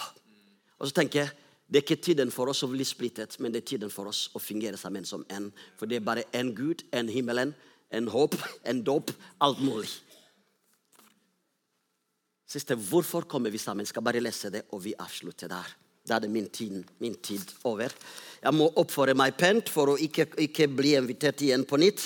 Og 0.82 0.90
så 0.90 1.00
tenker 1.00 1.24
jeg 1.24 1.36
det 1.68 1.82
er 1.82 1.84
ikke 1.84 2.00
tiden 2.00 2.30
for 2.32 2.48
oss 2.48 2.64
å 2.64 2.70
bli 2.72 2.86
splittet, 2.88 3.36
men 3.44 3.52
det 3.52 3.66
er 3.66 3.72
tiden 3.74 3.92
for 3.92 4.08
oss 4.08 4.30
å 4.32 4.40
fungere 4.40 4.80
sammen 4.80 5.04
som 5.08 5.26
en. 5.36 5.50
For 5.76 5.90
det 5.90 6.00
er 6.00 6.06
bare 6.06 6.24
en 6.32 6.54
Gud, 6.56 6.86
en 6.96 7.10
himmelen, 7.12 7.52
en 7.92 8.08
håp, 8.08 8.38
en 8.64 8.80
dåp, 8.88 9.12
alt 9.44 9.60
mulig. 9.60 9.90
Siste, 12.48 12.78
hvorfor 12.80 13.28
kommer 13.28 13.52
vi 13.52 13.60
sammen? 13.60 13.84
Jeg 13.84 13.92
skal 13.92 14.06
bare 14.08 14.24
lese 14.24 14.52
det, 14.54 14.64
og 14.72 14.80
vi 14.86 14.96
avslutter 14.96 15.52
der. 15.52 15.74
Da 16.08 16.16
er 16.16 16.24
det 16.24 16.32
min 16.32 16.48
tid, 16.48 16.80
min 17.04 17.18
tid 17.20 17.44
over. 17.68 17.92
Jeg 18.40 18.56
må 18.56 18.70
oppføre 18.80 19.16
meg 19.20 19.36
pent 19.36 19.68
for 19.68 19.92
å 19.92 19.98
ikke, 20.00 20.30
ikke 20.48 20.70
bli 20.72 20.94
invitert 20.96 21.44
igjen 21.44 21.66
på 21.68 21.80
nytt. 21.82 22.06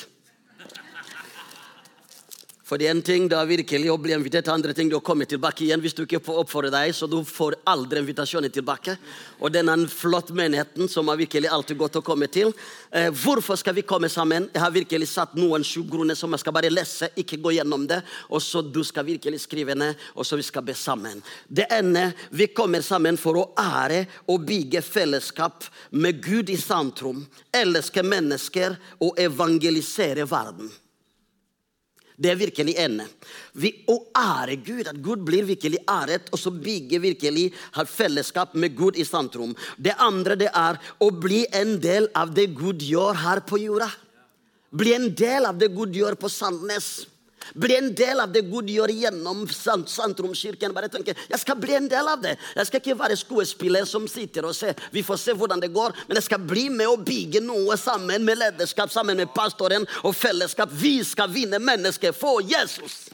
For 2.71 2.79
det 2.79 2.87
er 2.87 2.93
en 2.95 3.03
ting 3.03 3.25
da 3.27 3.41
virkelig 3.43 3.89
å 3.91 3.97
bli 3.99 4.13
invitert 4.15 4.47
andre 4.47 4.71
ting 4.71 4.87
det 4.87 4.95
å 4.95 5.03
komme 5.03 5.25
tilbake 5.27 5.65
igjen. 5.65 5.81
Hvis 5.83 5.97
du 5.97 6.05
ikke 6.05 6.21
får 6.23 6.37
oppfordre 6.45 6.69
deg, 6.71 6.93
så 6.95 7.03
du 7.11 7.17
får 7.27 7.57
aldri 7.67 7.99
invitasjonen 7.99 8.53
tilbake. 8.53 8.95
Og 9.43 9.51
denne 9.51 9.75
flotte 9.91 10.21
flott 10.21 10.29
menigheten 10.35 10.89
som 10.91 11.09
er 11.09 11.19
virkelig 11.21 11.49
alltid 11.51 11.77
godt 11.79 11.97
å 11.99 12.03
komme 12.05 12.27
til. 12.31 12.53
Eh, 12.91 13.09
hvorfor 13.11 13.57
skal 13.59 13.75
vi 13.75 13.83
komme 13.87 14.09
sammen? 14.09 14.49
Jeg 14.53 14.61
har 14.61 14.71
virkelig 14.71 15.07
satt 15.11 15.35
noen 15.35 15.63
sju 15.67 15.83
grunner 15.89 16.15
som 16.15 16.31
jeg 16.31 16.43
skal 16.43 16.55
bare 16.55 16.71
lese, 16.71 17.09
ikke 17.15 17.39
gå 17.41 17.53
gjennom 17.57 17.87
det. 17.89 18.01
Og 18.29 18.41
så 18.43 18.61
du 18.61 18.83
skal 18.87 19.07
virkelig 19.07 19.41
skrive 19.45 19.75
ned, 19.75 19.95
og 20.15 20.27
så 20.27 20.39
vi 20.39 20.45
skal 20.47 20.63
be 20.67 20.75
sammen. 20.77 21.21
Det 21.47 21.67
ene, 21.71 22.11
vi 22.31 22.47
kommer 22.55 22.83
sammen 22.85 23.19
for 23.19 23.39
å 23.39 23.49
ære 23.59 24.05
og 24.31 24.45
bygge 24.47 24.83
fellesskap 24.85 25.67
med 25.91 26.23
Gud 26.23 26.51
i 26.51 26.59
sentrum. 26.59 27.25
Elske 27.51 28.03
mennesker 28.03 28.77
og 28.99 29.19
evangelisere 29.19 30.27
verden. 30.29 30.71
Det 32.17 32.31
er 32.31 32.39
virkelig 32.39 32.75
ene. 32.81 33.05
Vi, 33.53 33.71
å 33.89 33.97
ære 34.17 34.57
Gud, 34.65 34.89
at 34.91 34.99
Gud 35.03 35.23
blir 35.27 35.47
virkelig 35.47 35.81
æret, 35.89 36.29
og 36.33 36.39
så 36.39 36.51
bygger 36.53 37.03
virkelig 37.03 37.47
har 37.77 37.89
fellesskap 37.89 38.55
med 38.55 38.75
Gud 38.77 38.99
i 38.99 39.05
sentrum. 39.07 39.55
Det 39.77 39.95
andre 40.01 40.37
det 40.39 40.51
er 40.51 40.79
å 41.01 41.11
bli 41.11 41.43
en 41.57 41.77
del 41.81 42.09
av 42.17 42.33
det 42.35 42.49
Gud 42.57 42.83
gjør 42.85 43.21
her 43.23 43.43
på 43.47 43.61
jorda. 43.63 43.89
Bli 44.71 44.93
en 44.95 45.09
del 45.15 45.47
av 45.49 45.57
det 45.59 45.71
Gud 45.75 45.95
gjør 45.95 46.15
på 46.19 46.29
Sandnes. 46.31 46.91
Bli 47.53 47.77
en 47.77 47.91
del 47.95 48.19
av 48.23 48.31
det 48.33 48.43
Gud 48.49 48.69
gjør 48.71 48.93
gjennom 48.93 49.43
Sentrumskirken. 49.51 50.73
Bare 50.75 50.91
tenke, 50.91 51.15
jeg 51.29 51.41
skal 51.41 51.59
bli 51.61 51.77
en 51.77 51.89
del 51.91 52.07
av 52.07 52.21
det. 52.23 52.35
Jeg 52.55 52.69
skal 52.69 52.83
ikke 52.83 52.97
være 52.99 53.19
skuespiller 53.19 53.87
som 53.89 54.07
sitter 54.09 54.47
og 54.47 54.55
ser. 54.57 54.77
Vi 54.91 55.05
får 55.05 55.21
se 55.21 55.37
hvordan 55.37 55.63
det 55.63 55.73
går, 55.75 55.95
men 56.07 56.19
jeg 56.19 56.27
skal 56.29 56.43
bli 56.47 56.67
med 56.73 56.89
og 56.89 57.05
bygge 57.07 57.43
noe 57.45 57.77
sammen 57.79 58.25
med 58.27 58.41
lederskap, 58.41 58.91
sammen 58.93 59.19
med 59.19 59.33
pastoren 59.35 59.87
og 60.03 60.15
fellesskap. 60.17 60.71
Vi 60.71 60.99
skal 61.07 61.31
vinne 61.33 61.61
mennesker 61.61 62.15
for 62.15 62.43
Jesus. 62.45 63.11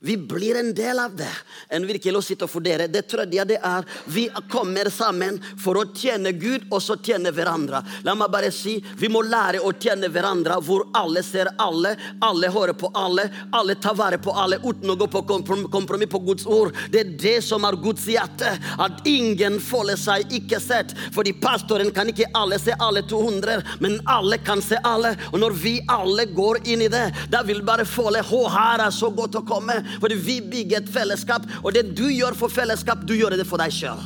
Vi 0.00 0.16
blir 0.16 0.60
en 0.60 0.74
del 0.74 0.98
av 0.98 1.16
det. 1.16 1.30
En 1.68 1.86
virkelig 1.86 2.20
å 2.20 2.22
sitte 2.22 2.46
og 2.46 2.52
fordere. 2.52 2.86
Det 2.86 3.02
tredje 3.10 3.44
det 3.50 3.56
er 3.66 3.86
vi 4.06 4.28
kommer 4.50 4.86
sammen 4.94 5.40
for 5.58 5.80
å 5.80 5.88
tjene 5.90 6.30
Gud 6.38 6.68
og 6.70 6.78
så 6.84 6.94
tjene 7.02 7.32
hverandre. 7.34 7.80
La 8.06 8.14
meg 8.14 8.30
bare 8.30 8.52
si 8.54 8.76
vi 9.00 9.10
må 9.10 9.24
lære 9.26 9.58
å 9.58 9.72
tjene 9.74 10.06
hverandre 10.14 10.60
hvor 10.62 10.84
alle 10.94 11.24
ser 11.26 11.50
alle, 11.58 11.96
alle 12.22 12.50
hører 12.54 12.78
på 12.78 12.92
alle, 12.94 13.24
alle 13.50 13.74
tar 13.82 13.96
vare 13.98 14.20
på 14.22 14.36
alle 14.38 14.60
uten 14.62 14.94
å 14.94 14.96
gå 15.00 15.08
på 15.10 15.24
kompromiss 15.26 16.12
på 16.12 16.22
Guds 16.28 16.46
ord. 16.46 16.78
Det 16.94 17.02
er 17.02 17.12
det 17.18 17.34
som 17.48 17.66
er 17.66 17.80
Guds 17.82 18.06
hjerte. 18.06 18.54
At 18.78 19.02
ingen 19.02 19.58
føler 19.58 19.98
seg 19.98 20.30
ikke 20.38 20.62
sett. 20.62 20.94
Fordi 21.16 21.34
pastoren 21.42 21.90
kan 21.90 22.14
ikke 22.14 22.30
alle 22.38 22.60
se 22.62 22.76
alle 22.78 23.02
200, 23.02 23.66
men 23.82 23.98
alle 24.06 24.38
kan 24.46 24.62
se 24.62 24.78
alle. 24.86 25.16
Og 25.32 25.42
når 25.42 25.58
vi 25.58 25.74
alle 25.90 26.30
går 26.38 26.62
inn 26.70 26.86
i 26.86 26.92
det, 26.92 27.04
da 27.34 27.42
vil 27.42 27.66
bare 27.66 27.88
føle 27.88 28.22
Å, 28.28 28.40
her 28.52 28.86
er 28.86 28.92
så 28.94 29.08
godt 29.14 29.40
å 29.40 29.46
komme. 29.46 29.80
Fordi 30.00 30.16
vi 30.20 30.38
bygger 30.40 30.82
et 30.82 30.92
fellesskap, 30.92 31.48
og 31.62 31.72
det 31.74 31.88
du 31.96 32.06
gjør 32.10 32.36
for 32.38 32.52
fellesskap, 32.52 33.04
du 33.08 33.14
gjør 33.16 33.38
det 33.38 33.46
for 33.48 33.60
deg 33.60 33.74
sjøl. 33.74 34.00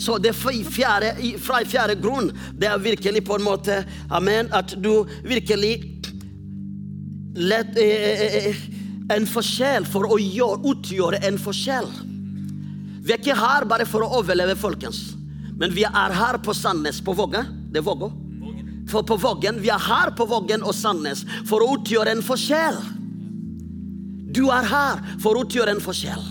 Så 0.00 0.16
det 0.18 0.32
fjerde, 0.32 1.12
fra 1.44 1.60
fjerde 1.68 1.98
grunn, 2.00 2.30
det 2.56 2.70
er 2.70 2.80
virkelig 2.80 3.20
på 3.28 3.36
en 3.36 3.44
måte 3.44 3.82
amen, 4.08 4.48
at 4.56 4.72
du 4.80 5.04
virkelig 5.28 5.74
let, 7.36 7.76
eh, 7.76 7.84
eh, 7.84 8.46
eh, 8.46 8.68
En 9.10 9.24
forskjell 9.26 9.88
for 9.90 10.06
å 10.06 10.20
gjøre, 10.22 10.60
utgjøre 10.70 11.18
en 11.26 11.34
forskjell. 11.34 11.88
Vi 13.02 13.10
er 13.10 13.18
ikke 13.18 13.34
her 13.34 13.64
bare 13.66 13.82
for 13.82 14.04
å 14.06 14.20
overleve, 14.20 14.54
folkens. 14.54 15.16
Men 15.58 15.74
vi 15.74 15.82
er 15.82 16.14
her 16.14 16.38
på 16.38 16.54
Sandnes, 16.54 17.00
på 17.02 17.16
Vågå. 17.18 17.42
Det 17.72 17.82
er 17.82 17.82
Vågå. 17.82 18.12
For 18.88 19.02
på 19.02 19.16
Vågen, 19.18 19.60
Vi 19.60 19.68
er 19.68 19.78
her 19.78 20.10
på 20.10 20.26
Vågen 20.26 20.62
og 20.62 20.74
Sandnes 20.74 21.24
for 21.44 21.58
å 21.58 21.74
utgjøre 21.74 22.14
en 22.14 22.22
forskjell. 22.22 22.78
Du 24.30 24.46
er 24.54 24.68
her 24.70 25.00
for 25.22 25.34
å 25.34 25.46
utgjøre 25.46 25.74
en 25.76 25.82
forskjell. 25.82 26.22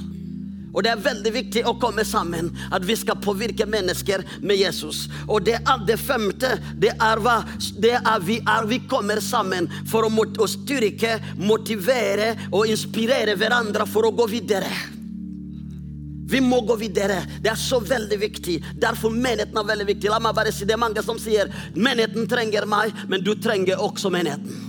Og 0.69 0.83
det 0.85 0.91
er 0.91 1.01
veldig 1.01 1.31
viktig 1.33 1.63
å 1.65 1.73
komme 1.81 2.03
sammen, 2.05 2.51
at 2.71 2.83
vi 2.85 2.95
skal 2.97 3.17
påvirke 3.21 3.65
mennesker 3.65 4.21
med 4.45 4.59
Jesus. 4.59 5.07
Og 5.25 5.47
det, 5.47 5.57
er 5.65 5.81
det 5.87 5.97
femte, 6.01 6.53
det 6.77 6.93
er 6.93 7.23
hva? 7.25 7.39
Det 7.81 7.95
er 7.97 8.21
vi, 8.25 8.37
er, 8.43 8.69
vi 8.69 8.81
kommer 8.89 9.21
sammen 9.23 9.69
for 9.89 10.05
å, 10.05 10.13
mot, 10.13 10.37
å 10.37 10.47
styrke, 10.49 11.17
motivere 11.41 12.35
og 12.51 12.69
inspirere 12.69 13.35
hverandre 13.39 13.89
for 13.89 14.07
å 14.07 14.13
gå 14.13 14.29
videre. 14.29 14.71
Vi 16.29 16.37
må 16.45 16.61
gå 16.61 16.75
videre. 16.77 17.23
Det 17.41 17.49
er 17.49 17.57
så 17.57 17.79
veldig 17.81 18.19
viktig. 18.21 18.59
Derfor 18.77 19.09
menigheten 19.09 19.57
er 19.57 19.69
veldig 19.71 19.87
viktig. 19.89 20.11
La 20.13 20.21
meg 20.21 20.37
bare 20.37 20.53
si 20.53 20.67
Det 20.69 20.75
er 20.75 20.83
mange 20.85 21.01
som 21.01 21.17
sier 21.17 21.49
menigheten 21.73 22.29
trenger 22.29 22.69
meg, 22.69 22.93
men 23.09 23.25
du 23.25 23.33
trenger 23.41 23.81
også 23.81 24.13
menigheten. 24.13 24.68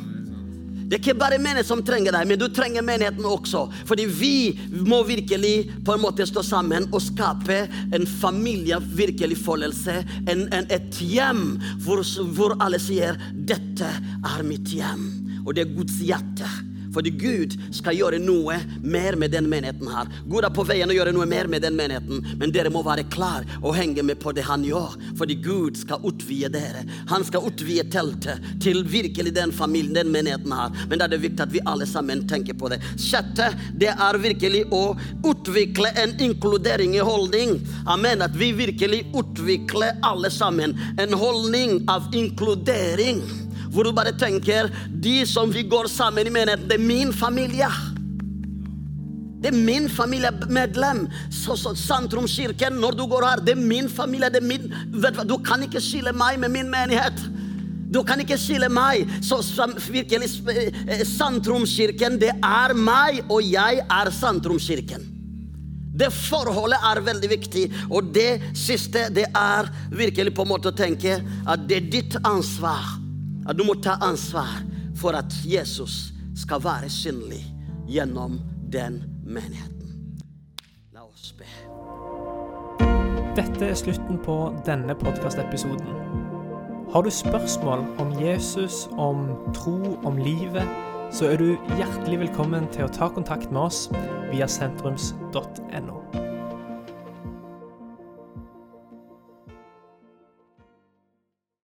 Det 0.90 0.96
er 0.96 1.04
ikke 1.04 1.20
bare 1.20 1.36
menighet 1.38 1.68
som 1.68 1.84
trenger 1.86 2.16
deg, 2.16 2.26
men 2.26 2.38
du 2.40 2.48
trenger 2.50 2.82
menigheten 2.82 3.26
også. 3.28 3.68
Fordi 3.86 4.08
vi 4.10 4.32
må 4.74 5.04
virkelig 5.06 5.70
på 5.86 5.94
en 5.94 6.02
måte 6.02 6.26
stå 6.26 6.42
sammen 6.42 6.88
og 6.90 6.98
skape 7.04 7.60
en 7.94 8.08
familie, 8.10 8.80
virkelig 8.98 9.38
følelse. 9.38 10.00
En, 10.26 10.48
en, 10.50 10.66
et 10.66 10.98
hjem 10.98 11.44
hvor, 11.84 12.02
hvor 12.34 12.56
alle 12.58 12.82
sier 12.82 13.14
'Dette 13.30 13.86
er 13.86 14.42
mitt 14.42 14.74
hjem'. 14.74 15.06
Og 15.46 15.54
det 15.54 15.62
er 15.62 15.76
Guds 15.78 16.02
hjerte. 16.02 16.50
Fordi 16.94 17.12
Gud 17.20 17.56
skal 17.74 17.96
gjøre 17.98 18.20
noe 18.22 18.56
mer 18.82 19.16
med 19.20 19.34
den 19.34 19.48
menigheten 19.50 19.90
her. 19.90 20.10
Gud 20.30 20.44
er 20.46 20.54
på 20.54 20.64
veien 20.66 20.90
å 20.90 20.96
gjøre 20.96 21.14
noe 21.14 21.28
mer 21.28 21.50
med 21.50 21.62
den 21.64 21.76
menigheten, 21.78 22.22
men 22.40 22.54
dere 22.54 22.72
må 22.72 22.82
være 22.86 23.06
klar 23.12 23.46
og 23.60 23.76
henge 23.76 24.04
med 24.06 24.20
på 24.22 24.34
det 24.36 24.46
han 24.48 24.64
gjør. 24.66 24.96
Fordi 25.18 25.36
Gud 25.44 25.78
skal 25.80 26.02
utvide 26.06 26.50
dere. 26.54 26.84
Han 27.10 27.24
skal 27.26 27.46
utvide 27.48 27.86
teltet 27.92 28.44
til 28.62 28.82
virkelig 28.88 29.34
den 29.36 29.54
familien, 29.54 29.94
den 29.94 30.12
menigheten 30.12 30.54
her. 30.54 30.74
Men 30.88 31.00
da 31.00 31.06
er 31.06 31.14
det 31.14 31.22
viktig 31.24 31.44
at 31.46 31.54
vi 31.54 31.64
alle 31.68 31.88
sammen 31.88 32.26
tenker 32.30 32.58
på 32.58 32.70
det. 32.72 32.80
Sjette, 33.00 33.50
det 33.80 33.92
er 33.94 34.20
virkelig 34.20 34.64
å 34.74 34.84
utvikle 35.26 35.92
en 36.00 36.16
inkludering 36.22 36.96
i 36.98 37.04
holdning. 37.04 37.58
Amen. 37.90 38.24
At 38.24 38.36
vi 38.38 38.52
virkelig 38.56 39.04
utvikler 39.16 40.00
alle 40.06 40.30
sammen 40.32 40.76
en 41.00 41.16
holdning 41.16 41.80
av 41.90 42.10
inkludering. 42.16 43.22
Hvor 43.70 43.86
du 43.86 43.92
bare 43.94 44.12
tenker 44.18 44.70
de 44.90 45.20
som 45.26 45.50
vi 45.52 45.62
går 45.62 45.88
sammen 45.90 46.26
i 46.26 46.34
menigheten, 46.34 46.68
det 46.68 46.78
er 46.80 46.86
min 46.86 47.12
familie. 47.14 47.70
Det 49.40 49.48
er 49.48 49.56
min 49.56 49.88
familiemedlem. 49.88 51.06
Så, 51.30 51.56
så 51.56 51.74
Santrumskirken, 51.78 52.80
når 52.82 52.98
du 52.98 53.06
går 53.08 53.26
her, 53.28 53.44
det 53.44 53.54
er 53.56 53.62
min 53.62 53.88
familie. 53.88 54.28
det 54.28 54.42
er 54.42 54.48
min, 54.48 54.74
du, 55.28 55.36
kan 55.38 55.62
ikke 55.62 55.80
skille 55.80 56.12
meg 56.12 56.40
med 56.42 56.52
min 56.52 56.70
menighet. 56.70 57.22
Du 57.90 58.02
kan 58.06 58.20
ikke 58.20 58.38
skille 58.38 58.68
meg. 58.68 59.08
Så 59.22 59.40
virkelig, 59.90 60.28
eh, 60.50 61.06
det 62.20 62.34
er 62.34 62.74
meg, 62.74 63.24
og 63.30 63.42
jeg 63.42 63.80
er 63.86 64.10
Santrumskirken. 64.10 65.06
Det 66.00 66.12
forholdet 66.12 66.78
er 66.90 67.00
veldig 67.00 67.30
viktig. 67.30 67.64
Og 67.90 68.14
det 68.14 68.42
siste, 68.54 69.08
det 69.14 69.26
er 69.34 69.70
virkelig 69.90 70.34
på 70.34 70.42
en 70.42 70.52
måte 70.52 70.70
å 70.70 70.76
tenke 70.76 71.20
at 71.46 71.64
det 71.68 71.76
er 71.76 71.90
ditt 71.92 72.16
ansvar 72.24 72.99
at 73.48 73.58
du 73.58 73.64
må 73.64 73.74
ta 73.82 73.96
ansvar 74.04 74.60
for 74.96 75.16
at 75.16 75.34
Jesus 75.44 76.12
skal 76.36 76.64
være 76.64 76.90
synlig 76.92 77.42
gjennom 77.88 78.40
den 78.72 79.02
menigheten. 79.24 80.14
La 80.94 81.06
oss 81.06 81.32
be. 81.38 81.48
Dette 83.36 83.70
er 83.70 83.78
slutten 83.78 84.18
på 84.24 84.36
denne 84.66 84.94
podkastepisoden. 84.94 85.96
Har 86.92 87.02
du 87.02 87.10
spørsmål 87.10 87.84
om 88.02 88.12
Jesus, 88.20 88.88
om 88.98 89.28
tro, 89.54 89.78
om 90.04 90.16
livet, 90.16 90.66
så 91.10 91.30
er 91.30 91.36
du 91.36 91.56
hjertelig 91.78 92.18
velkommen 92.26 92.66
til 92.74 92.86
å 92.86 92.92
ta 92.94 93.10
kontakt 93.14 93.50
med 93.50 93.62
oss 93.62 93.86
via 94.32 94.50
sentrums.no. 94.50 96.29